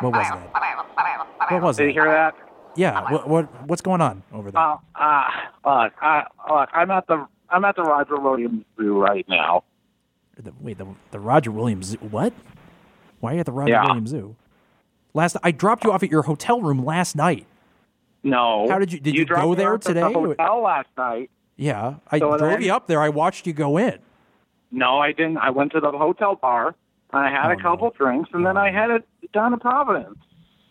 [0.00, 1.50] What was that?
[1.50, 2.34] What was Did you hear that?
[2.76, 3.10] Yeah.
[3.10, 4.60] What what what's going on over there?
[4.60, 5.24] Uh, uh,
[5.64, 9.62] look, I, look, I'm at the I'm at the Roger Williams Zoo right now.
[10.36, 11.98] The, wait, the the Roger Williams Zoo.
[11.98, 12.32] What?
[13.20, 13.86] Why are you at the Roger Yeah.
[13.86, 14.34] Williams Zoo?
[15.14, 17.46] Last I dropped you off at your hotel room last night.
[18.24, 18.66] No.
[18.68, 20.00] How did you- did you dropped go there today?
[20.00, 21.30] The hotel last night.
[21.56, 23.00] Yeah, I So drove then- you up there.
[23.00, 23.98] I watched you go in.
[24.74, 25.38] No, I didn't.
[25.38, 26.74] I went to the hotel bar.
[27.12, 30.18] And I had Oh, a couple drinks, and then I headed down to Providence.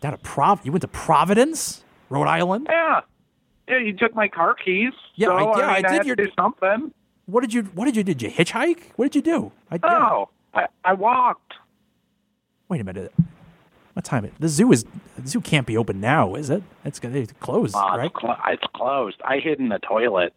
[0.01, 0.59] Down to Prov.
[0.65, 2.67] You went to Providence, Rhode Island.
[2.69, 3.01] Yeah.
[3.69, 4.91] Yeah, you took my car keys.
[5.15, 6.93] Yeah, so, I- yeah, mean, I did had to your- do something.
[7.27, 8.91] What did you What did you did you hitchhike?
[8.97, 9.51] What did you do?
[9.71, 9.79] I.
[9.81, 11.53] No, I, I walked.
[12.67, 13.13] Wait a minute.
[13.93, 14.25] What time?
[14.25, 14.83] It the zoo is
[15.17, 16.63] the zoo can't be open now, is it?
[16.83, 18.05] It's gonna it's closed, Uh, right?
[18.07, 19.21] it's, clo- it's closed.
[19.23, 20.33] I hid in the toilet.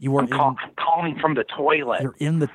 [0.00, 2.00] You were call, I'm calling from the toilet.
[2.00, 2.48] You're in the.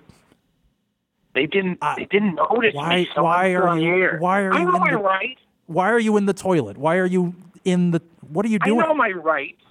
[1.36, 1.78] They didn't.
[1.96, 2.96] they didn't notice Why?
[2.96, 3.08] me.
[3.14, 3.88] So why are you?
[3.88, 4.18] air.
[4.20, 5.36] Why are I you know in my the?
[5.68, 6.76] Why are you in the toilet?
[6.76, 8.02] Why are you in the?
[8.28, 8.82] What are you doing?
[8.82, 9.62] I know my rights.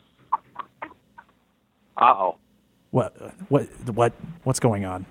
[1.96, 2.36] Uh oh.
[2.92, 3.16] What?
[3.50, 3.64] What?
[3.92, 4.12] What?
[4.44, 5.04] What's going on?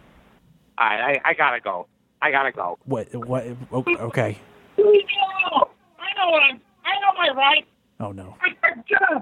[0.77, 1.87] I, I I gotta go.
[2.21, 2.79] I gotta go.
[2.85, 3.13] What?
[3.13, 3.45] What?
[3.75, 4.37] Okay.
[4.77, 6.61] I know what I'm.
[6.85, 7.67] I know my rights.
[7.99, 8.37] Oh no.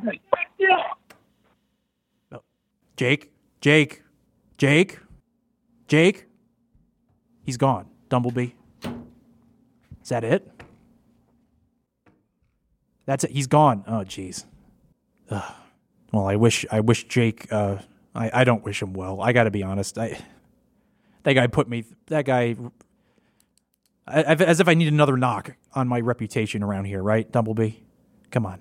[0.03, 0.22] Me.
[0.59, 0.97] Get off.
[3.02, 3.32] Jake.
[3.61, 4.03] Jake.
[4.60, 4.99] Jake.
[5.88, 6.28] Jake.
[7.41, 7.88] He's gone.
[8.10, 8.52] Dumblebee.
[10.03, 10.48] Is that it?
[13.07, 13.32] That's it.
[13.32, 13.84] He's gone.
[13.88, 14.45] Oh, jeez.
[15.32, 16.64] Well, I wish.
[16.72, 17.52] I wish Jake.
[17.52, 17.78] Uh,
[18.14, 18.41] I.
[18.41, 19.19] I don't wish him well.
[19.19, 19.98] I got to be honest.
[19.98, 20.19] I.
[21.23, 21.86] That guy put me.
[22.06, 22.56] That guy.
[24.06, 27.78] I, I- as if I need another knock on my reputation around here, right, Dumblebee?
[28.30, 28.60] Come on.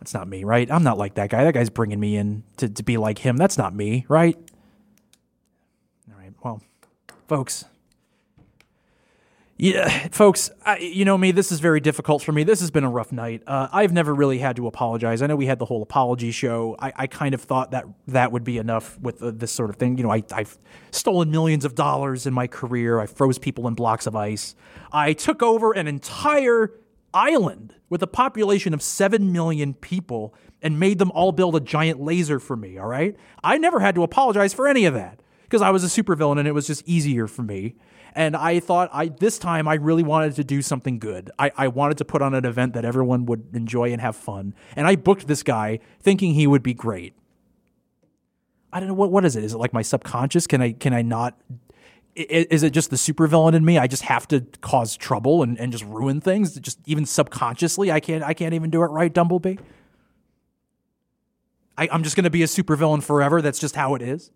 [0.00, 0.70] That's not me, right?
[0.70, 1.44] I'm not like that guy.
[1.44, 3.36] That guy's bringing me in to, to be like him.
[3.36, 4.36] That's not me, right?
[6.10, 6.32] All right.
[6.42, 6.62] Well,
[7.28, 7.66] folks.
[9.62, 12.44] Yeah, folks, I, you know me, this is very difficult for me.
[12.44, 13.42] This has been a rough night.
[13.46, 15.20] Uh, I've never really had to apologize.
[15.20, 16.76] I know we had the whole apology show.
[16.78, 19.76] I, I kind of thought that that would be enough with uh, this sort of
[19.76, 19.98] thing.
[19.98, 20.56] You know, I, I've
[20.92, 23.00] stolen millions of dollars in my career.
[23.00, 24.54] I froze people in blocks of ice.
[24.92, 26.72] I took over an entire
[27.12, 32.00] island with a population of 7 million people and made them all build a giant
[32.00, 33.16] laser for me, all right?
[33.42, 36.46] I never had to apologize for any of that because I was a supervillain and
[36.46, 37.76] it was just easier for me.
[38.14, 41.30] And I thought I this time I really wanted to do something good.
[41.38, 44.54] I, I wanted to put on an event that everyone would enjoy and have fun.
[44.74, 47.14] And I booked this guy thinking he would be great.
[48.72, 49.44] I don't know what what is it?
[49.44, 50.46] Is it like my subconscious?
[50.46, 51.40] Can I can I not
[52.14, 53.78] is it just the supervillain in me?
[53.78, 56.58] I just have to cause trouble and, and just ruin things.
[56.58, 59.56] Just even subconsciously, I can't I can't even do it right, Dumblebee.
[61.78, 63.40] I, I'm just gonna be a supervillain forever.
[63.40, 64.30] That's just how it is.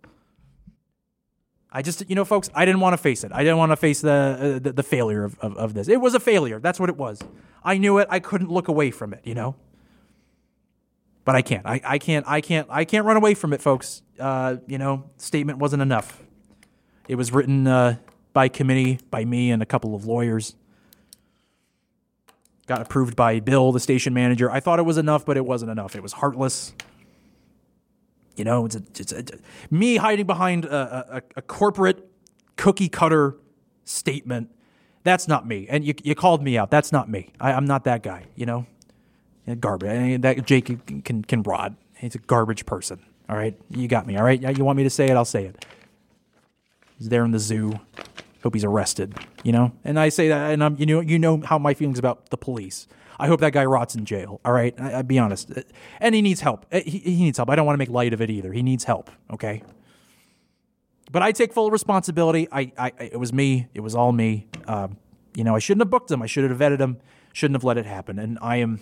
[1.76, 3.32] I just, you know, folks, I didn't want to face it.
[3.32, 5.88] I didn't want to face the, uh, the the failure of, of of this.
[5.88, 6.60] It was a failure.
[6.60, 7.20] That's what it was.
[7.64, 8.06] I knew it.
[8.10, 9.20] I couldn't look away from it.
[9.24, 9.56] You know.
[11.24, 11.66] But I can't.
[11.66, 12.26] I, I can't.
[12.28, 12.68] I can't.
[12.70, 14.02] I can't run away from it, folks.
[14.20, 16.23] Uh, you know, statement wasn't enough.
[17.08, 17.96] It was written uh,
[18.32, 20.54] by committee, by me, and a couple of lawyers.
[22.66, 24.50] Got approved by Bill, the station manager.
[24.50, 25.94] I thought it was enough, but it wasn't enough.
[25.94, 26.72] It was heartless.
[28.36, 29.24] You know, it's, a, it's a,
[29.70, 32.08] me hiding behind a, a, corporate
[32.56, 33.36] cookie cutter
[33.84, 34.50] statement.
[35.04, 35.66] That's not me.
[35.68, 36.70] And you, you called me out.
[36.70, 37.30] That's not me.
[37.38, 38.24] I, I'm not that guy.
[38.34, 38.66] You know,
[39.60, 40.22] garbage.
[40.22, 41.76] That Jake can, can can.
[41.96, 43.00] He's a garbage person.
[43.28, 44.16] All right, you got me.
[44.16, 45.16] All right, you want me to say it?
[45.16, 45.64] I'll say it.
[47.04, 47.78] He's there in the zoo.
[48.42, 49.14] Hope he's arrested.
[49.42, 51.98] You know, and I say that, and I'm you know you know how my feelings
[51.98, 52.88] about the police.
[53.18, 54.40] I hope that guy rots in jail.
[54.42, 55.52] All right, I, be honest,
[56.00, 56.64] and he needs help.
[56.72, 57.50] Uh, He, he needs help.
[57.50, 58.54] I don't want to make light of it either.
[58.54, 59.10] He needs help.
[59.30, 59.62] Okay.
[61.12, 62.48] But I take full responsibility.
[62.50, 63.68] I, I it was me.
[63.74, 64.46] It was all me.
[64.66, 64.96] Um,
[65.34, 66.22] you know, I shouldn't have booked him.
[66.22, 66.96] I should have vetted him.
[67.34, 68.18] Shouldn't have let it happen.
[68.18, 68.80] And I am.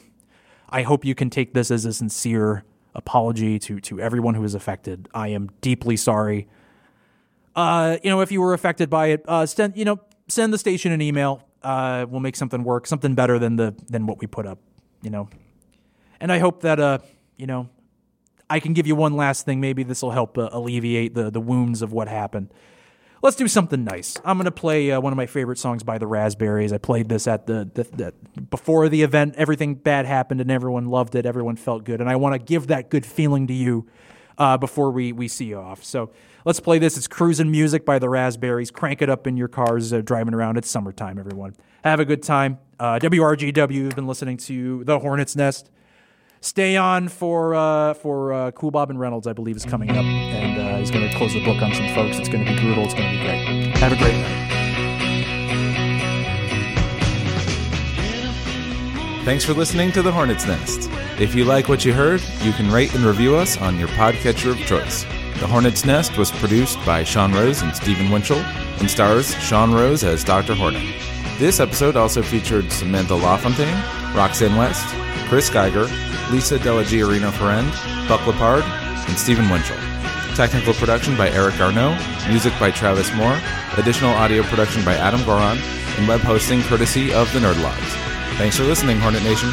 [0.71, 2.63] I hope you can take this as a sincere
[2.95, 5.09] apology to to everyone who is affected.
[5.13, 6.47] I am deeply sorry.
[7.55, 10.59] Uh, you know, if you were affected by it, uh, send you know send the
[10.59, 11.43] station an email.
[11.63, 14.59] Uh, we'll make something work, something better than the than what we put up.
[15.03, 15.29] You know,
[16.21, 16.99] and I hope that uh,
[17.37, 17.69] you know,
[18.49, 19.61] I can give you one last thing.
[19.61, 22.53] Maybe this will help uh, alleviate the the wounds of what happened.
[23.23, 24.17] Let's do something nice.
[24.25, 26.73] I'm gonna play uh, one of my favorite songs by the Raspberries.
[26.73, 29.37] I played this at the, the, the before the event.
[29.37, 31.25] Everything bad happened and everyone loved it.
[31.25, 33.87] Everyone felt good, and I want to give that good feeling to you
[34.39, 35.83] uh, before we we see you off.
[35.85, 36.11] So
[36.45, 36.97] let's play this.
[36.97, 38.71] It's cruising music by the Raspberries.
[38.71, 40.57] Crank it up in your cars uh, driving around.
[40.57, 41.19] It's summertime.
[41.19, 41.55] Everyone
[41.85, 42.59] have a good time.
[42.79, 43.73] Uh, WRGW.
[43.73, 45.71] You've been listening to the Hornets Nest.
[46.41, 50.05] Stay on for uh, for uh, Cool Bob and Reynolds, I believe, is coming up,
[50.05, 52.19] and uh, he's going to close the book on some folks.
[52.19, 52.85] It's going to be brutal.
[52.85, 53.77] It's going to be great.
[53.77, 54.52] Have a great night.
[59.25, 60.91] Thanks for listening to The Hornet's Nest.
[61.21, 64.51] If you like what you heard, you can rate and review us on your podcatcher
[64.51, 65.05] of choice.
[65.39, 68.41] The Hornet's Nest was produced by Sean Rose and Stephen Winchell
[68.81, 70.57] and stars Sean Rose as Dr.
[70.57, 70.83] Hornet.
[71.39, 73.73] This episode also featured Samantha LaFontaine,
[74.13, 74.85] Roxanne West,
[75.29, 75.89] Chris Geiger,
[76.33, 77.31] Lisa Della Giorino
[78.09, 79.79] Buck Lepard, and Stephen Winchell.
[80.35, 81.97] Technical production by Eric Arnault,
[82.27, 83.41] music by Travis Moore,
[83.77, 85.59] additional audio production by Adam Goron,
[85.97, 88.02] and web hosting courtesy of the Nerdlogs.
[88.37, 89.51] Thanks for listening, Hornet Nation.